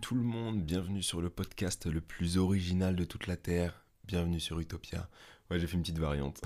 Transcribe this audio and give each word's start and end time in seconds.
tout 0.00 0.14
le 0.14 0.22
monde, 0.22 0.62
bienvenue 0.62 1.02
sur 1.02 1.20
le 1.20 1.28
podcast 1.28 1.84
le 1.84 2.00
plus 2.00 2.38
original 2.38 2.96
de 2.96 3.04
toute 3.04 3.26
la 3.26 3.36
Terre. 3.36 3.84
Bienvenue 4.04 4.40
sur 4.40 4.58
Utopia. 4.58 5.10
Ouais, 5.50 5.60
j'ai 5.60 5.66
fait 5.66 5.74
une 5.74 5.82
petite 5.82 5.98
variante. 5.98 6.40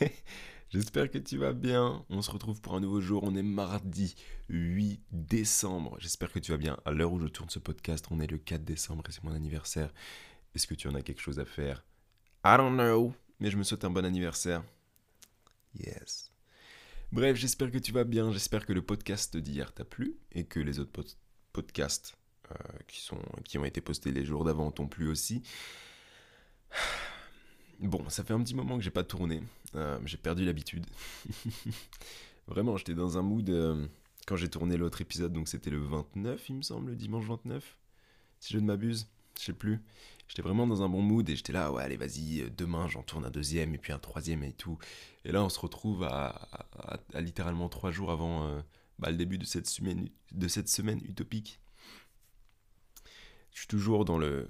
J'espère 0.70 1.10
que 1.10 1.18
tu 1.18 1.36
vas 1.36 1.52
bien. 1.52 2.04
On 2.08 2.22
se 2.22 2.30
retrouve 2.30 2.60
pour 2.60 2.76
un 2.76 2.80
nouveau 2.80 3.00
jour. 3.00 3.24
On 3.24 3.34
est 3.34 3.42
mardi 3.42 4.14
8 4.48 5.00
décembre. 5.10 5.96
J'espère 5.98 6.30
que 6.30 6.38
tu 6.38 6.52
vas 6.52 6.56
bien. 6.56 6.78
À 6.84 6.92
l'heure 6.92 7.12
où 7.12 7.20
je 7.20 7.26
tourne 7.26 7.50
ce 7.50 7.58
podcast, 7.58 8.06
on 8.12 8.20
est 8.20 8.28
le 8.28 8.38
4 8.38 8.64
décembre 8.64 9.02
et 9.08 9.12
c'est 9.12 9.24
mon 9.24 9.34
anniversaire. 9.34 9.92
Est-ce 10.54 10.68
que 10.68 10.74
tu 10.74 10.86
en 10.86 10.94
as 10.94 11.02
quelque 11.02 11.20
chose 11.20 11.40
à 11.40 11.44
faire? 11.44 11.84
I 12.44 12.56
don't 12.56 12.74
know. 12.74 13.12
Mais 13.40 13.50
je 13.50 13.56
me 13.56 13.64
souhaite 13.64 13.84
un 13.84 13.90
bon 13.90 14.04
anniversaire. 14.04 14.62
Yes. 15.74 16.30
Bref, 17.10 17.36
j'espère 17.36 17.72
que 17.72 17.78
tu 17.78 17.90
vas 17.90 18.04
bien. 18.04 18.30
J'espère 18.30 18.64
que 18.64 18.72
le 18.72 18.82
podcast 18.82 19.36
d'hier 19.36 19.74
t'a 19.74 19.84
plu 19.84 20.16
et 20.30 20.44
que 20.44 20.60
les 20.60 20.78
autres 20.78 21.02
podcasts 21.52 22.19
qui, 22.86 23.00
sont, 23.00 23.20
qui 23.44 23.58
ont 23.58 23.64
été 23.64 23.80
postés 23.80 24.12
les 24.12 24.24
jours 24.24 24.44
d'avant 24.44 24.70
t'ont 24.70 24.88
plu 24.88 25.08
aussi. 25.08 25.42
Bon, 27.80 28.06
ça 28.10 28.24
fait 28.24 28.34
un 28.34 28.42
petit 28.42 28.54
moment 28.54 28.76
que 28.76 28.84
j'ai 28.84 28.90
pas 28.90 29.04
tourné. 29.04 29.42
Euh, 29.74 29.98
j'ai 30.04 30.18
perdu 30.18 30.44
l'habitude. 30.44 30.86
Vraiment, 32.46 32.76
j'étais 32.76 32.94
dans 32.94 33.16
un 33.16 33.22
mood 33.22 33.48
euh, 33.48 33.86
quand 34.26 34.36
j'ai 34.36 34.50
tourné 34.50 34.76
l'autre 34.76 35.00
épisode, 35.00 35.32
donc 35.32 35.48
c'était 35.48 35.70
le 35.70 35.78
29, 35.78 36.48
il 36.50 36.56
me 36.56 36.62
semble, 36.62 36.90
le 36.90 36.96
dimanche 36.96 37.24
29, 37.24 37.78
si 38.40 38.52
je 38.52 38.58
ne 38.58 38.66
m'abuse, 38.66 39.08
je 39.38 39.46
sais 39.46 39.52
plus. 39.54 39.80
J'étais 40.28 40.42
vraiment 40.42 40.66
dans 40.66 40.82
un 40.82 40.88
bon 40.88 41.02
mood 41.02 41.28
et 41.28 41.34
j'étais 41.34 41.52
là, 41.52 41.72
ouais, 41.72 41.82
allez, 41.82 41.96
vas-y, 41.96 42.50
demain 42.56 42.86
j'en 42.86 43.02
tourne 43.02 43.24
un 43.24 43.30
deuxième 43.30 43.74
et 43.74 43.78
puis 43.78 43.92
un 43.92 43.98
troisième 43.98 44.44
et 44.44 44.52
tout. 44.52 44.78
Et 45.24 45.32
là, 45.32 45.42
on 45.42 45.48
se 45.48 45.58
retrouve 45.58 46.04
à, 46.04 46.48
littéralement 47.14 47.68
trois 47.68 47.90
jours 47.90 48.12
avant 48.12 48.62
bah, 49.00 49.10
le 49.10 49.16
début 49.16 49.38
de 49.38 49.44
cette, 49.44 49.66
semaine, 49.66 50.08
de 50.30 50.48
cette 50.48 50.68
semaine 50.68 51.00
utopique. 51.04 51.58
Je 53.52 53.60
suis 53.60 53.68
toujours 53.68 54.04
dans 54.04 54.18
le. 54.18 54.48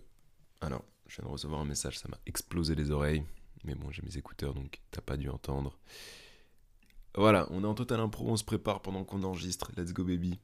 Alors, 0.61 0.85
je 1.07 1.17
viens 1.17 1.25
de 1.27 1.33
recevoir 1.33 1.61
un 1.61 1.65
message, 1.65 1.99
ça 1.99 2.09
m'a 2.09 2.19
explosé 2.27 2.75
les 2.75 2.91
oreilles. 2.91 3.25
Mais 3.65 3.75
bon, 3.75 3.91
j'ai 3.91 4.03
mes 4.03 4.17
écouteurs, 4.17 4.55
donc 4.55 4.81
t'as 4.91 5.03
pas 5.03 5.17
dû 5.17 5.29
entendre. 5.29 5.79
Voilà, 7.15 7.47
on 7.51 7.65
est 7.65 7.67
en 7.67 7.75
total 7.75 8.01
impro, 8.01 8.29
on 8.29 8.37
se 8.37 8.45
prépare 8.45 8.81
pendant 8.83 9.05
qu'on 9.05 9.23
enregistre. 9.23 9.73
Let's 9.77 9.93
go, 9.93 10.05
baby. 10.05 10.39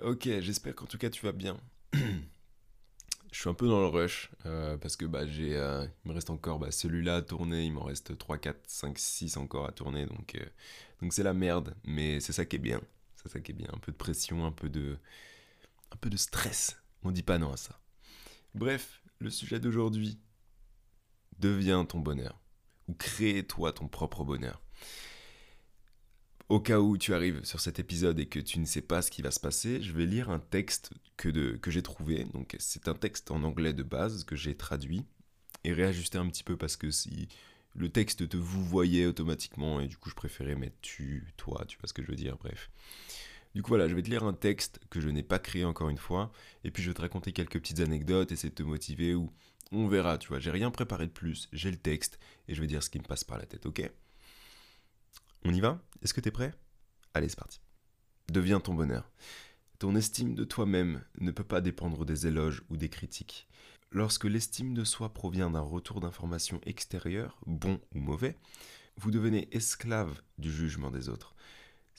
Ok, 0.00 0.24
j'espère 0.40 0.74
qu'en 0.74 0.86
tout 0.86 0.98
cas 0.98 1.10
tu 1.10 1.24
vas 1.24 1.32
bien. 1.32 1.58
je 1.94 3.38
suis 3.38 3.48
un 3.48 3.54
peu 3.54 3.68
dans 3.68 3.80
le 3.80 3.86
rush 3.86 4.30
euh, 4.46 4.76
parce 4.76 4.96
que 4.96 5.04
bah, 5.04 5.26
j'ai, 5.26 5.56
euh, 5.56 5.86
il 6.04 6.08
me 6.08 6.14
reste 6.14 6.30
encore 6.30 6.58
bah, 6.58 6.70
celui-là 6.70 7.16
à 7.16 7.22
tourner, 7.22 7.64
il 7.64 7.72
m'en 7.72 7.84
reste 7.84 8.16
3, 8.16 8.38
4, 8.38 8.58
5, 8.66 8.98
6 8.98 9.36
encore 9.36 9.66
à 9.66 9.72
tourner, 9.72 10.06
donc 10.06 10.34
euh, 10.34 10.44
donc 11.00 11.12
c'est 11.12 11.22
la 11.22 11.34
merde, 11.34 11.74
mais 11.84 12.20
c'est 12.20 12.32
ça 12.32 12.44
qui 12.44 12.56
est 12.56 12.60
bien, 12.60 12.80
c'est 13.14 13.30
ça 13.30 13.40
qui 13.40 13.52
est 13.52 13.54
bien, 13.54 13.68
un 13.72 13.78
peu 13.78 13.92
de 13.92 13.96
pression, 13.96 14.46
un 14.46 14.52
peu 14.52 14.68
de, 14.68 14.98
un 15.92 15.96
peu 15.96 16.10
de 16.10 16.16
stress, 16.16 16.79
on 17.02 17.10
dit 17.10 17.22
pas 17.22 17.38
non 17.38 17.52
à 17.52 17.56
ça. 17.56 17.80
Bref, 18.54 19.02
le 19.18 19.30
sujet 19.30 19.60
d'aujourd'hui, 19.60 20.18
deviens 21.38 21.84
ton 21.84 22.00
bonheur. 22.00 22.40
Ou 22.88 22.94
crée-toi 22.94 23.72
ton 23.72 23.88
propre 23.88 24.24
bonheur. 24.24 24.62
Au 26.48 26.58
cas 26.58 26.80
où 26.80 26.98
tu 26.98 27.14
arrives 27.14 27.44
sur 27.44 27.60
cet 27.60 27.78
épisode 27.78 28.18
et 28.18 28.26
que 28.26 28.40
tu 28.40 28.58
ne 28.58 28.64
sais 28.64 28.82
pas 28.82 29.02
ce 29.02 29.10
qui 29.12 29.22
va 29.22 29.30
se 29.30 29.38
passer, 29.38 29.80
je 29.80 29.92
vais 29.92 30.04
lire 30.04 30.30
un 30.30 30.40
texte 30.40 30.90
que, 31.16 31.56
que 31.56 31.70
j'ai 31.70 31.82
trouvé. 31.82 32.24
Donc 32.24 32.56
c'est 32.58 32.88
un 32.88 32.94
texte 32.94 33.30
en 33.30 33.44
anglais 33.44 33.72
de 33.72 33.84
base 33.84 34.24
que 34.24 34.34
j'ai 34.34 34.56
traduit 34.56 35.04
et 35.62 35.72
réajusté 35.72 36.18
un 36.18 36.28
petit 36.28 36.42
peu 36.42 36.56
parce 36.56 36.76
que 36.76 36.90
si 36.90 37.28
le 37.76 37.88
texte 37.88 38.28
te 38.28 38.36
vous 38.36 38.64
voyait 38.64 39.06
automatiquement 39.06 39.80
et 39.80 39.86
du 39.86 39.96
coup 39.96 40.10
je 40.10 40.16
préférais 40.16 40.56
mettre 40.56 40.76
tu, 40.82 41.32
toi, 41.36 41.64
tu 41.68 41.78
vois 41.78 41.86
ce 41.86 41.92
que 41.92 42.02
je 42.02 42.08
veux 42.08 42.16
dire, 42.16 42.36
bref. 42.38 42.68
Du 43.54 43.62
coup, 43.62 43.70
voilà, 43.70 43.88
je 43.88 43.94
vais 43.94 44.02
te 44.02 44.10
lire 44.10 44.24
un 44.24 44.32
texte 44.32 44.80
que 44.90 45.00
je 45.00 45.08
n'ai 45.08 45.22
pas 45.22 45.38
créé 45.38 45.64
encore 45.64 45.88
une 45.88 45.98
fois, 45.98 46.30
et 46.62 46.70
puis 46.70 46.82
je 46.82 46.90
vais 46.90 46.94
te 46.94 47.00
raconter 47.00 47.32
quelques 47.32 47.58
petites 47.58 47.80
anecdotes, 47.80 48.30
essayer 48.30 48.50
de 48.50 48.54
te 48.54 48.62
motiver, 48.62 49.14
ou 49.14 49.32
on 49.72 49.88
verra, 49.88 50.18
tu 50.18 50.28
vois. 50.28 50.38
J'ai 50.38 50.50
rien 50.50 50.70
préparé 50.70 51.06
de 51.06 51.12
plus, 51.12 51.48
j'ai 51.52 51.70
le 51.70 51.76
texte, 51.76 52.18
et 52.48 52.54
je 52.54 52.60
vais 52.60 52.66
dire 52.66 52.82
ce 52.82 52.90
qui 52.90 52.98
me 52.98 53.04
passe 53.04 53.24
par 53.24 53.38
la 53.38 53.46
tête, 53.46 53.66
ok? 53.66 53.90
On 55.44 55.52
y 55.52 55.60
va? 55.60 55.82
Est-ce 56.02 56.14
que 56.14 56.20
t'es 56.20 56.30
prêt? 56.30 56.54
Allez, 57.14 57.28
c'est 57.28 57.38
parti. 57.38 57.60
Deviens 58.28 58.60
ton 58.60 58.74
bonheur. 58.74 59.10
Ton 59.80 59.96
estime 59.96 60.34
de 60.34 60.44
toi-même 60.44 61.02
ne 61.18 61.30
peut 61.30 61.42
pas 61.42 61.60
dépendre 61.60 62.04
des 62.04 62.26
éloges 62.26 62.62
ou 62.68 62.76
des 62.76 62.90
critiques. 62.90 63.48
Lorsque 63.90 64.26
l'estime 64.26 64.74
de 64.74 64.84
soi 64.84 65.12
provient 65.12 65.50
d'un 65.50 65.60
retour 65.60 66.00
d'information 66.00 66.60
extérieure, 66.64 67.40
bon 67.46 67.80
ou 67.94 67.98
mauvais, 67.98 68.36
vous 68.98 69.10
devenez 69.10 69.48
esclave 69.50 70.20
du 70.38 70.52
jugement 70.52 70.90
des 70.90 71.08
autres. 71.08 71.34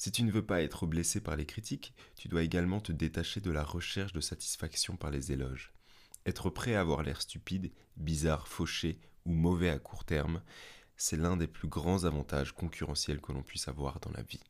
Si 0.01 0.11
tu 0.11 0.23
ne 0.23 0.31
veux 0.31 0.43
pas 0.43 0.63
être 0.63 0.87
blessé 0.87 1.21
par 1.21 1.35
les 1.35 1.45
critiques, 1.45 1.93
tu 2.15 2.27
dois 2.27 2.41
également 2.41 2.81
te 2.81 2.91
détacher 2.91 3.39
de 3.39 3.51
la 3.51 3.63
recherche 3.63 4.13
de 4.13 4.19
satisfaction 4.19 4.97
par 4.97 5.11
les 5.11 5.31
éloges. 5.31 5.73
Être 6.25 6.49
prêt 6.49 6.73
à 6.73 6.81
avoir 6.81 7.03
l'air 7.03 7.21
stupide, 7.21 7.71
bizarre, 7.97 8.47
fauché 8.47 8.99
ou 9.27 9.31
mauvais 9.31 9.69
à 9.69 9.77
court 9.77 10.03
terme, 10.03 10.41
c'est 10.97 11.17
l'un 11.17 11.37
des 11.37 11.45
plus 11.45 11.67
grands 11.67 12.03
avantages 12.05 12.51
concurrentiels 12.51 13.21
que 13.21 13.31
l'on 13.31 13.43
puisse 13.43 13.67
avoir 13.67 13.99
dans 13.99 14.09
la 14.09 14.23
vie. 14.23 14.41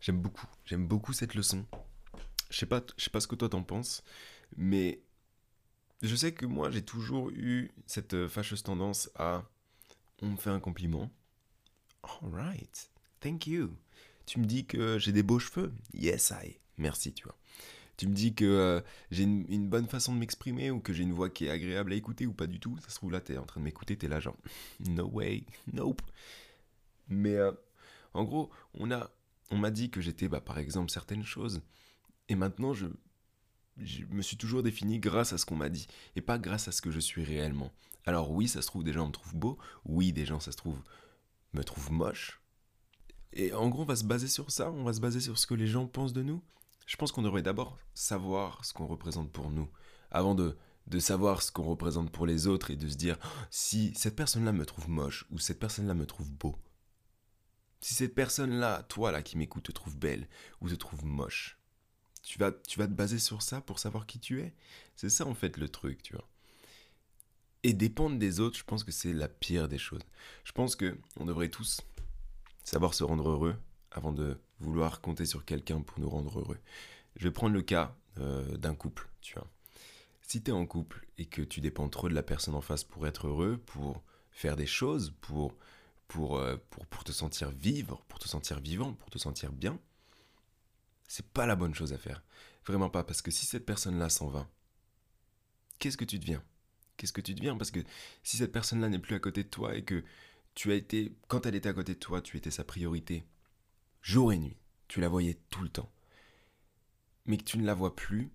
J'aime 0.00 0.22
beaucoup, 0.22 0.46
j'aime 0.64 0.88
beaucoup 0.88 1.12
cette 1.12 1.34
leçon. 1.34 1.66
Je 2.48 2.56
sais 2.56 2.64
pas, 2.64 2.82
je 2.96 3.04
sais 3.04 3.10
pas 3.10 3.20
ce 3.20 3.28
que 3.28 3.36
toi 3.36 3.50
t'en 3.50 3.62
penses, 3.62 4.02
mais 4.56 5.02
je 6.00 6.16
sais 6.16 6.32
que 6.32 6.46
moi 6.46 6.70
j'ai 6.70 6.82
toujours 6.82 7.28
eu 7.28 7.74
cette 7.84 8.26
fâcheuse 8.28 8.62
tendance 8.62 9.10
à 9.16 9.44
on 10.22 10.30
me 10.30 10.36
fait 10.38 10.48
un 10.48 10.60
compliment. 10.60 11.10
Alright, 12.22 12.88
thank 13.20 13.46
you 13.46 13.76
tu 14.26 14.40
me 14.40 14.44
dis 14.44 14.66
que 14.66 14.98
j'ai 14.98 15.12
des 15.12 15.22
beaux 15.22 15.38
cheveux. 15.38 15.72
Yes, 15.92 16.32
I. 16.42 16.56
Merci, 16.78 17.12
tu 17.12 17.24
vois. 17.24 17.36
Tu 17.96 18.08
me 18.08 18.14
dis 18.14 18.34
que 18.34 18.44
euh, 18.44 18.80
j'ai 19.10 19.22
une, 19.22 19.68
bonne 19.68 19.86
façon 19.86 20.12
de 20.12 20.18
m'exprimer 20.18 20.70
ou 20.70 20.80
que 20.80 20.92
j'ai 20.92 21.04
une 21.04 21.12
voix 21.12 21.30
qui 21.30 21.46
est 21.46 21.50
agréable 21.50 21.92
à 21.92 21.96
écouter 21.96 22.26
ou 22.26 22.32
pas 22.32 22.46
du 22.46 22.58
tout. 22.58 22.76
Ça 22.78 22.88
se 22.88 22.96
trouve 22.96 23.12
là, 23.12 23.20
t'es 23.20 23.38
en 23.38 23.44
train 23.44 23.60
de 23.60 23.64
m'écouter, 23.64 23.96
t'es 23.96 24.08
là 24.08 24.18
genre, 24.18 24.36
no 24.88 25.08
way, 25.08 25.44
nope. 25.72 26.02
Mais 27.08 27.36
euh, 27.36 27.52
en 28.12 28.24
gros, 28.24 28.50
on 28.74 28.90
a, 28.90 29.10
on 29.50 29.58
m'a 29.58 29.70
dit 29.70 29.90
que 29.90 30.00
j'étais, 30.00 30.28
bah, 30.28 30.40
par 30.40 30.58
exemple, 30.58 30.90
certaines 30.90 31.24
choses. 31.24 31.62
Et 32.28 32.34
maintenant, 32.34 32.72
je, 32.72 32.86
je 33.78 34.04
me 34.06 34.22
suis 34.22 34.36
toujours 34.36 34.62
défini 34.62 34.98
grâce 34.98 35.32
à 35.32 35.38
ce 35.38 35.46
qu'on 35.46 35.56
m'a 35.56 35.68
dit 35.68 35.86
et 36.16 36.20
pas 36.20 36.38
grâce 36.38 36.66
à 36.66 36.72
ce 36.72 36.82
que 36.82 36.90
je 36.90 37.00
suis 37.00 37.22
réellement. 37.22 37.72
Alors 38.06 38.30
oui, 38.32 38.48
ça 38.48 38.60
se 38.60 38.66
trouve, 38.66 38.84
des 38.84 38.92
gens 38.92 39.06
me 39.06 39.12
trouvent 39.12 39.36
beau. 39.36 39.58
Oui, 39.84 40.12
des 40.12 40.26
gens, 40.26 40.40
ça 40.40 40.52
se 40.52 40.56
trouve, 40.56 40.80
me 41.52 41.62
trouvent 41.62 41.92
moche. 41.92 42.40
Et 43.34 43.52
en 43.52 43.68
gros, 43.68 43.82
on 43.82 43.86
va 43.86 43.96
se 43.96 44.04
baser 44.04 44.28
sur 44.28 44.50
ça, 44.50 44.70
on 44.70 44.84
va 44.84 44.92
se 44.92 45.00
baser 45.00 45.20
sur 45.20 45.38
ce 45.38 45.46
que 45.46 45.54
les 45.54 45.66
gens 45.66 45.86
pensent 45.86 46.12
de 46.12 46.22
nous. 46.22 46.40
Je 46.86 46.96
pense 46.96 47.10
qu'on 47.10 47.22
devrait 47.22 47.42
d'abord 47.42 47.76
savoir 47.92 48.64
ce 48.64 48.72
qu'on 48.72 48.86
représente 48.86 49.32
pour 49.32 49.50
nous, 49.50 49.68
avant 50.10 50.36
de, 50.36 50.56
de 50.86 50.98
savoir 51.00 51.42
ce 51.42 51.50
qu'on 51.50 51.64
représente 51.64 52.12
pour 52.12 52.26
les 52.26 52.46
autres 52.46 52.70
et 52.70 52.76
de 52.76 52.88
se 52.88 52.96
dire 52.96 53.18
si 53.50 53.92
cette 53.96 54.14
personne-là 54.14 54.52
me 54.52 54.64
trouve 54.64 54.88
moche 54.88 55.26
ou 55.30 55.38
cette 55.38 55.58
personne-là 55.58 55.94
me 55.94 56.06
trouve 56.06 56.30
beau. 56.30 56.56
Si 57.80 57.94
cette 57.94 58.14
personne-là, 58.14 58.84
toi 58.84 59.10
là 59.10 59.22
qui 59.22 59.36
m'écoute, 59.36 59.64
te 59.64 59.72
trouve 59.72 59.98
belle 59.98 60.28
ou 60.60 60.68
te 60.68 60.74
trouve 60.74 61.04
moche, 61.04 61.58
tu 62.22 62.38
vas, 62.38 62.52
tu 62.52 62.78
vas 62.78 62.86
te 62.86 62.92
baser 62.92 63.18
sur 63.18 63.42
ça 63.42 63.60
pour 63.60 63.80
savoir 63.80 64.06
qui 64.06 64.20
tu 64.20 64.40
es? 64.40 64.54
C'est 64.94 65.10
ça 65.10 65.26
en 65.26 65.34
fait 65.34 65.56
le 65.56 65.68
truc, 65.68 66.02
tu 66.02 66.14
vois. 66.14 66.28
Et 67.64 67.72
dépendre 67.72 68.18
des 68.18 68.40
autres, 68.40 68.58
je 68.58 68.64
pense 68.64 68.84
que 68.84 68.92
c'est 68.92 69.12
la 69.12 69.28
pire 69.28 69.68
des 69.68 69.78
choses. 69.78 70.02
Je 70.44 70.52
pense 70.52 70.76
que 70.76 70.96
on 71.18 71.24
devrait 71.24 71.48
tous 71.48 71.80
savoir 72.64 72.94
se 72.94 73.04
rendre 73.04 73.28
heureux 73.28 73.56
avant 73.90 74.12
de 74.12 74.38
vouloir 74.58 75.00
compter 75.00 75.26
sur 75.26 75.44
quelqu'un 75.44 75.80
pour 75.80 76.00
nous 76.00 76.08
rendre 76.08 76.40
heureux. 76.40 76.58
Je 77.16 77.24
vais 77.24 77.30
prendre 77.30 77.54
le 77.54 77.62
cas 77.62 77.96
euh, 78.18 78.56
d'un 78.56 78.74
couple, 78.74 79.08
tu 79.20 79.34
vois. 79.34 79.46
Si 80.22 80.42
tu 80.42 80.50
es 80.50 80.54
en 80.54 80.66
couple 80.66 81.06
et 81.18 81.26
que 81.26 81.42
tu 81.42 81.60
dépends 81.60 81.88
trop 81.88 82.08
de 82.08 82.14
la 82.14 82.22
personne 82.22 82.54
en 82.54 82.60
face 82.60 82.82
pour 82.82 83.06
être 83.06 83.28
heureux, 83.28 83.58
pour 83.66 84.02
faire 84.32 84.56
des 84.56 84.66
choses, 84.66 85.14
pour, 85.20 85.54
pour, 86.08 86.38
euh, 86.38 86.56
pour, 86.70 86.86
pour 86.86 87.04
te 87.04 87.12
sentir 87.12 87.50
vivre, 87.50 88.02
pour 88.08 88.18
te 88.18 88.26
sentir 88.26 88.58
vivant, 88.58 88.94
pour 88.94 89.10
te 89.10 89.18
sentir 89.18 89.52
bien, 89.52 89.78
c'est 91.06 91.26
pas 91.26 91.46
la 91.46 91.56
bonne 91.56 91.74
chose 91.74 91.92
à 91.92 91.98
faire. 91.98 92.22
Vraiment 92.66 92.90
pas, 92.90 93.04
parce 93.04 93.22
que 93.22 93.30
si 93.30 93.46
cette 93.46 93.66
personne-là 93.66 94.08
s'en 94.08 94.28
va, 94.28 94.48
qu'est-ce 95.78 95.98
que 95.98 96.04
tu 96.04 96.18
deviens? 96.18 96.42
Qu'est-ce 96.96 97.12
que 97.12 97.20
tu 97.20 97.34
deviens? 97.34 97.56
Parce 97.56 97.70
que 97.70 97.80
si 98.22 98.36
cette 98.36 98.52
personne-là 98.52 98.88
n'est 98.88 98.98
plus 98.98 99.14
à 99.14 99.20
côté 99.20 99.44
de 99.44 99.48
toi 99.48 99.76
et 99.76 99.84
que 99.84 100.02
tu 100.54 100.72
as 100.72 100.76
été, 100.76 101.16
quand 101.28 101.46
elle 101.46 101.54
était 101.54 101.68
à 101.68 101.74
côté 101.74 101.94
de 101.94 101.98
toi, 101.98 102.20
tu 102.22 102.36
étais 102.36 102.50
sa 102.50 102.64
priorité. 102.64 103.24
Jour 104.02 104.32
et 104.32 104.38
nuit. 104.38 104.56
Tu 104.88 105.00
la 105.00 105.08
voyais 105.08 105.38
tout 105.50 105.62
le 105.62 105.68
temps. 105.68 105.90
Mais 107.26 107.38
que 107.38 107.44
tu 107.44 107.58
ne 107.58 107.64
la 107.64 107.74
vois 107.74 107.96
plus, 107.96 108.30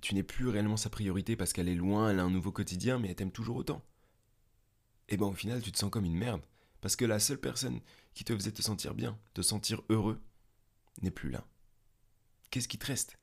tu 0.00 0.14
n'es 0.14 0.22
plus 0.22 0.48
réellement 0.48 0.76
sa 0.76 0.90
priorité 0.90 1.36
parce 1.36 1.52
qu'elle 1.52 1.68
est 1.68 1.74
loin, 1.74 2.10
elle 2.10 2.18
a 2.18 2.24
un 2.24 2.30
nouveau 2.30 2.50
quotidien, 2.50 2.98
mais 2.98 3.08
elle 3.08 3.14
t'aime 3.14 3.30
toujours 3.30 3.56
autant. 3.56 3.84
Et 5.08 5.16
ben 5.16 5.26
au 5.26 5.34
final, 5.34 5.62
tu 5.62 5.70
te 5.70 5.78
sens 5.78 5.90
comme 5.90 6.06
une 6.06 6.16
merde. 6.16 6.42
Parce 6.80 6.96
que 6.96 7.04
la 7.04 7.20
seule 7.20 7.38
personne 7.38 7.80
qui 8.14 8.24
te 8.24 8.34
faisait 8.34 8.52
te 8.52 8.62
sentir 8.62 8.94
bien, 8.94 9.18
te 9.34 9.42
sentir 9.42 9.82
heureux, 9.88 10.20
n'est 11.02 11.10
plus 11.10 11.30
là. 11.30 11.46
Qu'est-ce 12.50 12.68
qui 12.68 12.78
te 12.78 12.86
reste? 12.86 13.18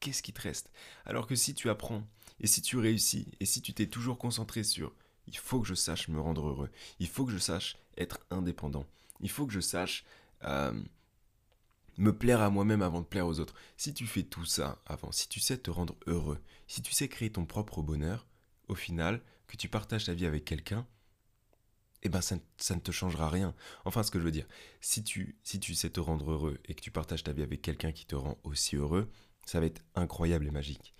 Qu'est-ce 0.00 0.22
qui 0.22 0.32
te 0.32 0.40
reste? 0.40 0.70
Alors 1.04 1.26
que 1.26 1.34
si 1.34 1.54
tu 1.54 1.68
apprends, 1.68 2.08
et 2.40 2.46
si 2.46 2.62
tu 2.62 2.78
réussis, 2.78 3.30
et 3.40 3.46
si 3.46 3.60
tu 3.60 3.74
t'es 3.74 3.88
toujours 3.88 4.18
concentré 4.18 4.64
sur 4.64 4.94
il 5.26 5.36
faut 5.36 5.60
que 5.60 5.68
je 5.68 5.74
sache 5.74 6.08
me 6.08 6.20
rendre 6.20 6.46
heureux. 6.46 6.70
Il 6.98 7.08
faut 7.08 7.24
que 7.24 7.32
je 7.32 7.38
sache 7.38 7.76
être 7.96 8.20
indépendant. 8.30 8.86
Il 9.20 9.30
faut 9.30 9.46
que 9.46 9.52
je 9.52 9.60
sache 9.60 10.04
euh, 10.44 10.72
me 11.98 12.16
plaire 12.16 12.40
à 12.40 12.50
moi-même 12.50 12.82
avant 12.82 13.00
de 13.00 13.06
plaire 13.06 13.26
aux 13.26 13.40
autres. 13.40 13.54
Si 13.76 13.94
tu 13.94 14.06
fais 14.06 14.22
tout 14.22 14.44
ça 14.44 14.78
avant, 14.86 15.12
si 15.12 15.28
tu 15.28 15.40
sais 15.40 15.58
te 15.58 15.70
rendre 15.70 15.96
heureux, 16.06 16.40
si 16.66 16.82
tu 16.82 16.92
sais 16.92 17.08
créer 17.08 17.30
ton 17.30 17.46
propre 17.46 17.82
bonheur, 17.82 18.26
au 18.68 18.74
final, 18.74 19.22
que 19.46 19.56
tu 19.56 19.68
partages 19.68 20.04
ta 20.04 20.14
vie 20.14 20.26
avec 20.26 20.44
quelqu'un, 20.44 20.86
eh 22.02 22.08
ben 22.08 22.20
ça, 22.20 22.36
ne 22.36 22.80
te 22.80 22.92
changera 22.92 23.28
rien. 23.30 23.54
Enfin, 23.84 24.02
ce 24.02 24.10
que 24.10 24.18
je 24.18 24.24
veux 24.24 24.30
dire, 24.30 24.46
si 24.80 25.02
tu, 25.02 25.38
si 25.42 25.58
tu 25.58 25.74
sais 25.74 25.90
te 25.90 26.00
rendre 26.00 26.30
heureux 26.30 26.58
et 26.66 26.74
que 26.74 26.80
tu 26.80 26.90
partages 26.90 27.24
ta 27.24 27.32
vie 27.32 27.42
avec 27.42 27.62
quelqu'un 27.62 27.92
qui 27.92 28.06
te 28.06 28.14
rend 28.14 28.38
aussi 28.44 28.76
heureux, 28.76 29.10
ça 29.44 29.60
va 29.60 29.66
être 29.66 29.82
incroyable 29.94 30.46
et 30.46 30.50
magique. 30.50 30.94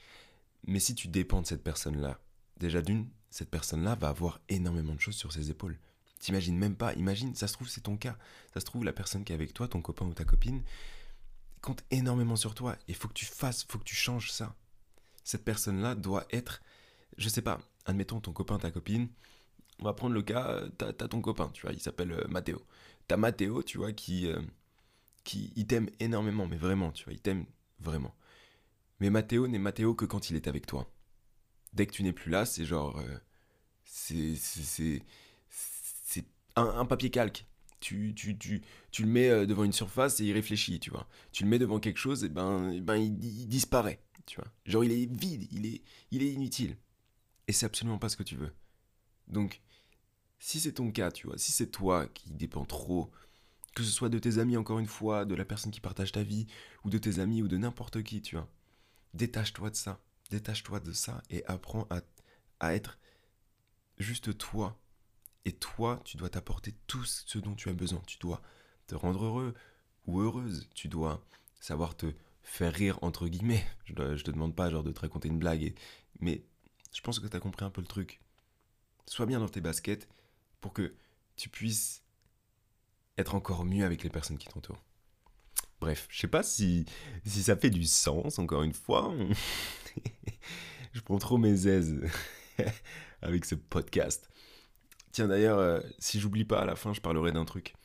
Mais 0.64 0.80
si 0.80 0.94
tu 0.94 1.08
dépends 1.08 1.42
de 1.42 1.46
cette 1.46 1.62
personne-là, 1.62 2.20
déjà 2.58 2.82
d'une, 2.82 3.08
cette 3.36 3.50
personne-là 3.50 3.96
va 3.96 4.08
avoir 4.08 4.40
énormément 4.48 4.94
de 4.94 5.00
choses 5.00 5.14
sur 5.14 5.30
ses 5.30 5.50
épaules. 5.50 5.78
T'imagines 6.20 6.56
même 6.56 6.74
pas, 6.74 6.94
imagine, 6.94 7.34
ça 7.34 7.46
se 7.46 7.52
trouve 7.52 7.68
c'est 7.68 7.82
ton 7.82 7.98
cas. 7.98 8.16
Ça 8.54 8.60
se 8.60 8.64
trouve 8.64 8.82
la 8.82 8.94
personne 8.94 9.24
qui 9.24 9.32
est 9.32 9.34
avec 9.34 9.52
toi, 9.52 9.68
ton 9.68 9.82
copain 9.82 10.06
ou 10.06 10.14
ta 10.14 10.24
copine, 10.24 10.62
compte 11.60 11.84
énormément 11.90 12.36
sur 12.36 12.54
toi. 12.54 12.76
Il 12.88 12.94
faut 12.94 13.08
que 13.08 13.12
tu 13.12 13.26
fasses, 13.26 13.66
faut 13.68 13.78
que 13.78 13.84
tu 13.84 13.94
changes 13.94 14.32
ça. 14.32 14.54
Cette 15.22 15.44
personne-là 15.44 15.94
doit 15.94 16.26
être, 16.30 16.62
je 17.18 17.28
sais 17.28 17.42
pas, 17.42 17.60
admettons 17.84 18.20
ton 18.20 18.32
copain, 18.32 18.58
ta 18.58 18.70
copine, 18.70 19.08
on 19.80 19.84
va 19.84 19.92
prendre 19.92 20.14
le 20.14 20.22
cas, 20.22 20.62
t'as 20.78 20.88
as 20.88 21.08
ton 21.08 21.20
copain, 21.20 21.50
tu 21.52 21.60
vois, 21.60 21.74
il 21.74 21.80
s'appelle 21.80 22.12
euh, 22.12 22.26
Mathéo. 22.28 22.64
T'as 23.06 23.18
Mathéo, 23.18 23.62
tu 23.62 23.76
vois, 23.76 23.92
qui, 23.92 24.28
euh, 24.28 24.40
qui 25.24 25.52
il 25.56 25.66
t'aime 25.66 25.90
énormément, 26.00 26.46
mais 26.46 26.56
vraiment, 26.56 26.90
tu 26.90 27.04
vois, 27.04 27.12
il 27.12 27.20
t'aime 27.20 27.44
vraiment. 27.80 28.14
Mais 28.98 29.10
Mathéo 29.10 29.46
n'est 29.46 29.58
Mathéo 29.58 29.94
que 29.94 30.06
quand 30.06 30.30
il 30.30 30.36
est 30.36 30.48
avec 30.48 30.66
toi. 30.66 30.90
Dès 31.76 31.86
que 31.86 31.92
tu 31.92 32.02
n'es 32.02 32.12
plus 32.12 32.30
là, 32.30 32.46
c'est 32.46 32.64
genre, 32.64 32.98
euh, 32.98 33.18
c'est 33.84 34.34
un, 36.56 36.64
un, 36.64 36.86
papier 36.86 37.10
calque. 37.10 37.46
Tu, 37.80 38.14
tu, 38.14 38.36
tu, 38.38 38.62
tu, 38.90 39.02
le 39.02 39.08
mets 39.08 39.46
devant 39.46 39.64
une 39.64 39.72
surface 39.72 40.20
et 40.20 40.24
il 40.24 40.32
réfléchit, 40.32 40.80
tu 40.80 40.90
vois. 40.90 41.06
Tu 41.32 41.44
le 41.44 41.50
mets 41.50 41.58
devant 41.58 41.78
quelque 41.78 41.98
chose, 41.98 42.24
et 42.24 42.30
ben, 42.30 42.80
ben 42.80 42.96
il, 42.96 43.22
il 43.22 43.46
disparaît, 43.46 44.02
tu 44.24 44.36
vois. 44.36 44.50
Genre 44.64 44.84
il 44.84 44.92
est 44.92 45.06
vide, 45.06 45.46
il 45.52 45.66
est, 45.66 45.82
il 46.10 46.22
est 46.22 46.32
inutile. 46.32 46.78
Et 47.46 47.52
c'est 47.52 47.66
absolument 47.66 47.98
pas 47.98 48.08
ce 48.08 48.16
que 48.16 48.22
tu 48.22 48.36
veux. 48.36 48.52
Donc, 49.28 49.60
si 50.38 50.60
c'est 50.60 50.72
ton 50.72 50.90
cas, 50.90 51.10
tu 51.10 51.26
vois, 51.26 51.38
si 51.38 51.52
c'est 51.52 51.70
toi 51.70 52.06
qui 52.06 52.30
dépend 52.30 52.64
trop, 52.64 53.10
que 53.74 53.82
ce 53.82 53.90
soit 53.90 54.08
de 54.08 54.18
tes 54.18 54.38
amis 54.38 54.56
encore 54.56 54.78
une 54.78 54.86
fois, 54.86 55.26
de 55.26 55.34
la 55.34 55.44
personne 55.44 55.72
qui 55.72 55.80
partage 55.80 56.12
ta 56.12 56.22
vie, 56.22 56.46
ou 56.84 56.90
de 56.90 56.98
tes 56.98 57.18
amis, 57.18 57.42
ou 57.42 57.48
de 57.48 57.58
n'importe 57.58 58.02
qui, 58.02 58.22
tu 58.22 58.36
vois, 58.36 58.48
détache-toi 59.14 59.70
de 59.70 59.76
ça, 59.76 60.00
détache-toi 60.30 60.80
de 60.80 60.92
ça 60.92 61.22
et 61.30 61.44
apprends 61.46 61.86
à, 62.60 62.74
être 62.74 62.98
juste 63.98 64.36
toi. 64.38 64.78
Et 65.44 65.52
toi, 65.52 66.00
tu 66.04 66.16
dois 66.16 66.30
t'apporter 66.30 66.74
tout 66.86 67.04
ce 67.04 67.38
dont 67.38 67.54
tu 67.54 67.68
as 67.68 67.72
besoin. 67.72 68.02
Tu 68.06 68.18
dois 68.18 68.42
te 68.86 68.94
rendre 68.94 69.24
heureux 69.24 69.54
ou 70.06 70.20
heureuse. 70.20 70.68
Tu 70.74 70.88
dois 70.88 71.24
savoir 71.60 71.96
te 71.96 72.12
faire 72.42 72.72
rire, 72.72 72.98
entre 73.02 73.28
guillemets. 73.28 73.64
Je, 73.84 73.92
ne 73.92 74.16
te 74.16 74.30
demande 74.30 74.56
pas 74.56 74.70
genre 74.70 74.82
de 74.82 74.92
te 74.92 75.00
raconter 75.00 75.28
une 75.28 75.38
blague, 75.38 75.74
mais 76.20 76.44
je 76.92 77.00
pense 77.00 77.20
que 77.20 77.26
tu 77.26 77.36
as 77.36 77.40
compris 77.40 77.64
un 77.64 77.70
peu 77.70 77.80
le 77.80 77.86
truc. 77.86 78.20
Sois 79.06 79.26
bien 79.26 79.38
dans 79.38 79.48
tes 79.48 79.60
baskets 79.60 80.08
pour 80.60 80.72
que 80.72 80.94
tu 81.36 81.48
puisses 81.48 82.02
être 83.18 83.34
encore 83.34 83.64
mieux 83.64 83.84
avec 83.84 84.02
les 84.02 84.10
personnes 84.10 84.38
qui 84.38 84.48
t'entourent. 84.48 84.85
Bref, 85.86 86.08
je 86.10 86.18
sais 86.18 86.26
pas 86.26 86.42
si, 86.42 86.84
si 87.24 87.44
ça 87.44 87.54
fait 87.54 87.70
du 87.70 87.84
sens, 87.84 88.40
encore 88.40 88.64
une 88.64 88.72
fois. 88.72 89.14
je 90.92 91.00
prends 91.00 91.18
trop 91.18 91.38
mes 91.38 91.68
aises 91.68 92.00
avec 93.22 93.44
ce 93.44 93.54
podcast. 93.54 94.28
Tiens 95.12 95.28
d'ailleurs, 95.28 95.60
euh, 95.60 95.78
si 96.00 96.18
j'oublie 96.18 96.44
pas 96.44 96.58
à 96.58 96.64
la 96.64 96.74
fin, 96.74 96.92
je 96.92 97.00
parlerai 97.00 97.30
d'un 97.30 97.44
truc. 97.44 97.76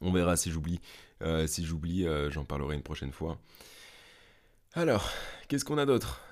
On 0.00 0.12
verra 0.12 0.38
si 0.38 0.50
j'oublie. 0.50 0.80
Euh, 1.20 1.46
si 1.46 1.66
j'oublie, 1.66 2.06
euh, 2.06 2.30
j'en 2.30 2.46
parlerai 2.46 2.74
une 2.74 2.82
prochaine 2.82 3.12
fois. 3.12 3.38
Alors, 4.72 5.10
qu'est-ce 5.48 5.66
qu'on 5.66 5.76
a 5.76 5.84
d'autre? 5.84 6.22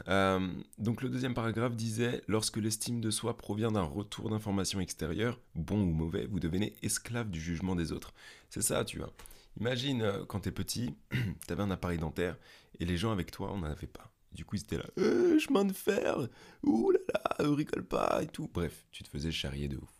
Donc 0.78 1.02
le 1.02 1.10
deuxième 1.10 1.34
paragraphe 1.34 1.76
disait, 1.76 2.22
lorsque 2.28 2.56
l'estime 2.56 3.02
de 3.02 3.10
soi 3.10 3.36
provient 3.36 3.72
d'un 3.72 3.82
retour 3.82 4.30
d'informations 4.30 4.80
extérieures, 4.80 5.38
bon 5.54 5.82
ou 5.82 5.92
mauvais, 5.92 6.24
vous 6.24 6.40
devenez 6.40 6.74
esclave 6.82 7.28
du 7.28 7.42
jugement 7.42 7.76
des 7.76 7.92
autres. 7.92 8.14
C'est 8.48 8.62
ça, 8.62 8.86
tu 8.86 8.96
vois. 8.96 9.12
Imagine, 9.60 10.02
euh, 10.02 10.25
quand 10.25 10.40
t'es 10.40 10.52
petit, 10.52 10.94
t'avais 11.46 11.62
un 11.62 11.70
appareil 11.70 11.99
dentaire, 11.99 12.37
et 12.78 12.84
les 12.84 12.96
gens 12.96 13.12
avec 13.12 13.31
toi, 13.31 13.52
on 13.52 13.58
n'en 13.58 13.70
avait 13.70 13.87
pas. 13.87 14.10
Du 14.32 14.44
coup, 14.44 14.56
ils 14.56 14.62
étaient 14.62 14.78
là, 14.78 14.87
euh, 14.99 15.38
chemin 15.38 15.64
de 15.64 15.72
fer, 15.72 16.28
ouh 16.62 16.90
là 16.90 16.99
là, 17.12 17.54
rigole 17.54 17.84
pas, 17.84 18.22
et 18.22 18.26
tout. 18.26 18.50
Bref, 18.52 18.87
tu 18.90 19.02
te 19.02 19.08
faisais 19.08 19.31
charrier 19.31 19.69
de 19.69 19.76
ouf. 19.76 19.93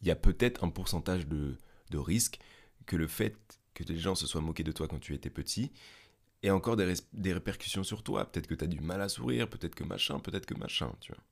Il 0.00 0.08
y 0.08 0.10
a 0.10 0.16
peut-être 0.16 0.64
un 0.64 0.70
pourcentage 0.70 1.28
de, 1.28 1.56
risque 1.92 2.40
que 2.86 2.96
le 2.96 3.06
fait 3.06 3.36
que 3.74 3.84
les 3.84 3.98
gens 3.98 4.14
se 4.14 4.26
soient 4.26 4.40
moqués 4.40 4.64
de 4.64 4.72
toi 4.72 4.88
quand 4.88 4.98
tu 4.98 5.14
étais 5.14 5.30
petit, 5.30 5.72
et 6.42 6.50
encore 6.50 6.76
des, 6.76 7.32
répercussions 7.32 7.84
sur 7.84 8.02
toi. 8.02 8.24
Peut-être 8.24 8.48
que 8.48 8.54
tu 8.54 8.64
as 8.64 8.66
du 8.66 8.80
mal 8.80 9.00
à 9.00 9.08
sourire, 9.08 9.48
peut-être 9.48 9.76
que 9.76 9.84
machin, 9.84 10.18
peut-être 10.18 10.46
que 10.46 10.54
machin, 10.54 10.92
tu 11.00 11.12
vois. 11.12 11.22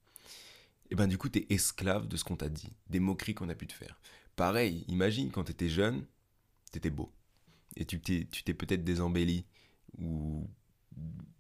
Et 0.91 0.95
ben 0.95 1.07
du 1.07 1.19
coup, 1.19 1.29
tu 1.29 1.41
es 1.41 1.47
esclave 1.51 2.07
de 2.07 2.17
ce 2.17 2.25
qu'on 2.25 2.37
t'a 2.37 2.49
dit, 2.49 2.73
des 2.89 3.01
moqueries 3.01 3.35
qu'on 3.35 3.49
a 3.49 3.55
pu 3.55 3.67
te 3.67 3.73
faire. 3.73 4.01
Pareil, 4.37 4.85
imagine 4.89 5.31
quand 5.31 5.45
tu 5.45 5.53
étais 5.53 5.69
jeune, 5.69 6.05
tu 6.73 6.79
étais 6.79 6.91
beau. 6.91 7.13
Et 7.77 7.85
tu 7.85 8.01
t'es, 8.01 8.27
tu 8.31 8.43
t'es 8.43 8.55
peut-être 8.55 8.85
désembelli, 8.85 9.47
ou 9.99 10.49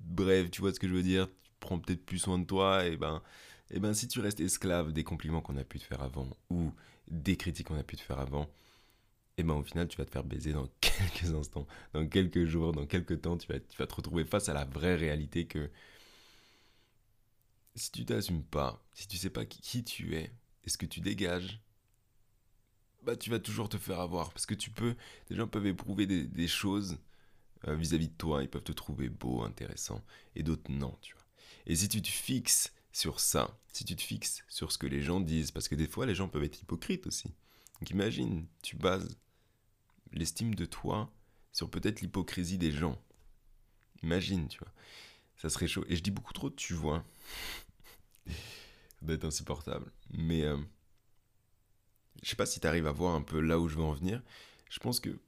bref, 0.01 0.51
tu 0.51 0.61
vois 0.61 0.73
ce 0.73 0.81
que 0.81 0.89
je 0.89 0.95
veux 0.95 1.03
dire, 1.03 1.29
tu 1.43 1.51
prends 1.61 1.79
peut-être 1.79 2.05
plus 2.05 2.19
soin 2.19 2.39
de 2.39 2.45
toi, 2.45 2.87
et 2.87 2.97
ben, 2.97 3.23
et 3.71 3.81
ben 3.81 3.95
si 3.95 4.09
tu 4.09 4.21
restes 4.21 4.41
esclave 4.41 4.93
des 4.93 5.05
compliments 5.05 5.41
qu'on 5.41 5.57
a 5.57 5.65
pu 5.65 5.79
te 5.79 5.85
faire 5.85 6.03
avant, 6.03 6.29
ou 6.51 6.73
des 7.11 7.37
critiques 7.37 7.67
qu'on 7.69 7.79
a 7.79 7.83
pu 7.85 7.97
te 7.97 8.03
faire 8.03 8.19
avant, 8.21 8.49
et 9.39 9.43
ben 9.43 9.55
au 9.55 9.63
final 9.63 9.89
tu 9.89 9.97
vas 9.99 10.05
te 10.05 10.11
faire 10.11 10.25
baiser 10.25 10.53
dans 10.53 10.69
quelques 10.81 11.35
instants, 11.35 11.67
dans 11.93 12.07
quelques 12.07 12.45
jours, 12.45 12.73
dans 12.73 12.87
quelques 12.87 13.23
temps, 13.23 13.37
tu 13.37 13.49
vas, 13.49 13.61
tu 13.61 13.77
vas 13.79 13.87
te 13.87 13.95
retrouver 13.95 14.25
face 14.25 14.49
à 14.49 14.55
la 14.55 14.65
vraie 14.65 14.97
réalité 14.97 15.47
que 15.47 15.71
si 17.75 17.91
tu 17.93 18.05
t'assumes 18.05 18.45
pas, 18.45 18.85
si 18.93 19.09
tu 19.09 19.17
sais 19.17 19.31
pas 19.31 19.45
qui 19.45 19.85
tu 19.85 20.17
es 20.17 20.33
et 20.65 20.71
ce 20.71 20.79
que 20.79 20.87
tu 20.87 21.01
dégages, 21.01 21.61
bah 23.03 23.17
tu 23.17 23.31
vas 23.31 23.39
toujours 23.39 23.69
te 23.69 23.79
faire 23.79 24.01
avoir 24.01 24.31
parce 24.31 24.47
que 24.47 24.55
tu 24.55 24.71
peux, 24.71 24.95
des 25.29 25.37
gens 25.37 25.49
peuvent 25.49 25.67
éprouver 25.67 26.07
des, 26.07 26.49
choses 26.49 26.99
euh, 27.67 27.75
vis-à-vis 27.75 28.07
-vis 28.07 28.13
de 28.13 28.17
toi, 28.17 28.43
ils 28.43 28.49
peuvent 28.49 28.63
te 28.63 28.73
trouver 28.73 29.09
beau, 29.09 29.43
intéressant 29.43 30.03
et 30.35 30.43
d'autres 30.43 30.71
non, 30.71 30.97
tu 31.01 31.15
vois. 31.15 31.25
Et 31.67 31.77
si 31.77 31.89
tu 31.89 32.03
te 32.03 32.09
fixes 32.09 32.73
sur 32.93 33.21
ça, 33.21 33.59
si 33.73 33.85
tu 33.85 33.97
te 33.97 34.03
fixes 34.03 34.45
sur 34.49 34.73
ce 34.73 34.79
que 34.79 34.87
les 34.87 35.03
gens 35.03 35.21
disent, 35.21 35.51
parce 35.51 35.69
que 35.69 35.75
des 35.75 35.87
fois 35.87 36.07
les 36.07 36.15
gens 36.15 36.29
peuvent 36.29 36.45
être 36.45 36.61
hypocrites 36.61 37.07
aussi. 37.07 37.29
Donc 37.81 37.91
imagine, 37.91 38.47
tu 38.63 38.77
bases 38.77 39.17
l'estime 40.13 40.55
de 40.55 40.65
toi 40.67 41.13
sur 41.53 41.71
peut-être 41.71 42.01
l'hypocrisie 42.01 42.59
des 42.59 42.73
gens. 42.73 43.01
Imagine, 44.03 44.49
tu 44.49 44.59
vois. 44.59 44.73
Ça 45.37 45.49
serait 45.49 45.69
chaud. 45.69 45.85
Et 45.89 45.97
je 45.97 46.03
dis 46.03 46.11
beaucoup 46.11 46.33
trop 46.33 46.51
tu 46.51 46.75
vois. 46.75 47.05
ça 48.27 48.33
doit 49.03 49.15
être 49.15 49.25
insupportable. 49.25 49.91
Mais 50.11 50.43
euh, 50.43 50.59
je 52.23 52.31
sais 52.31 52.37
pas 52.37 52.47
si 52.47 52.61
tu 52.61 52.67
arrives 52.67 52.87
à 52.87 52.93
voir 52.93 53.15
un 53.15 53.23
peu 53.23 53.41
là 53.41 53.59
où 53.59 53.69
je 53.69 53.77
veux 53.77 53.83
en 53.83 53.93
venir. 53.93 54.23
Je 54.69 54.79
pense 54.79 55.01
que 55.01 55.19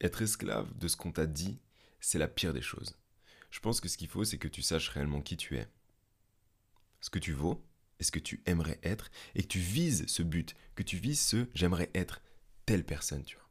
être 0.00 0.22
esclave 0.22 0.76
de 0.76 0.88
ce 0.88 0.96
qu'on 0.96 1.12
t'a 1.12 1.26
dit, 1.26 1.58
c'est 2.00 2.18
la 2.18 2.28
pire 2.28 2.52
des 2.52 2.62
choses. 2.62 2.96
Je 3.50 3.60
pense 3.60 3.80
que 3.80 3.88
ce 3.88 3.96
qu'il 3.96 4.08
faut, 4.08 4.24
c'est 4.24 4.38
que 4.38 4.48
tu 4.48 4.62
saches 4.62 4.88
réellement 4.88 5.20
qui 5.20 5.36
tu 5.36 5.56
es, 5.56 5.68
ce 7.00 7.10
que 7.10 7.18
tu 7.18 7.32
vaux, 7.32 7.64
et 8.00 8.04
ce 8.04 8.10
que 8.10 8.18
tu 8.18 8.42
aimerais 8.46 8.80
être, 8.82 9.10
et 9.34 9.42
que 9.42 9.48
tu 9.48 9.60
vises 9.60 10.04
ce 10.08 10.22
but, 10.22 10.54
que 10.74 10.82
tu 10.82 10.96
vises 10.96 11.20
ce 11.20 11.46
j'aimerais 11.54 11.90
être 11.94 12.20
telle 12.66 12.84
personne, 12.84 13.22
tu 13.22 13.36
vois 13.36 13.44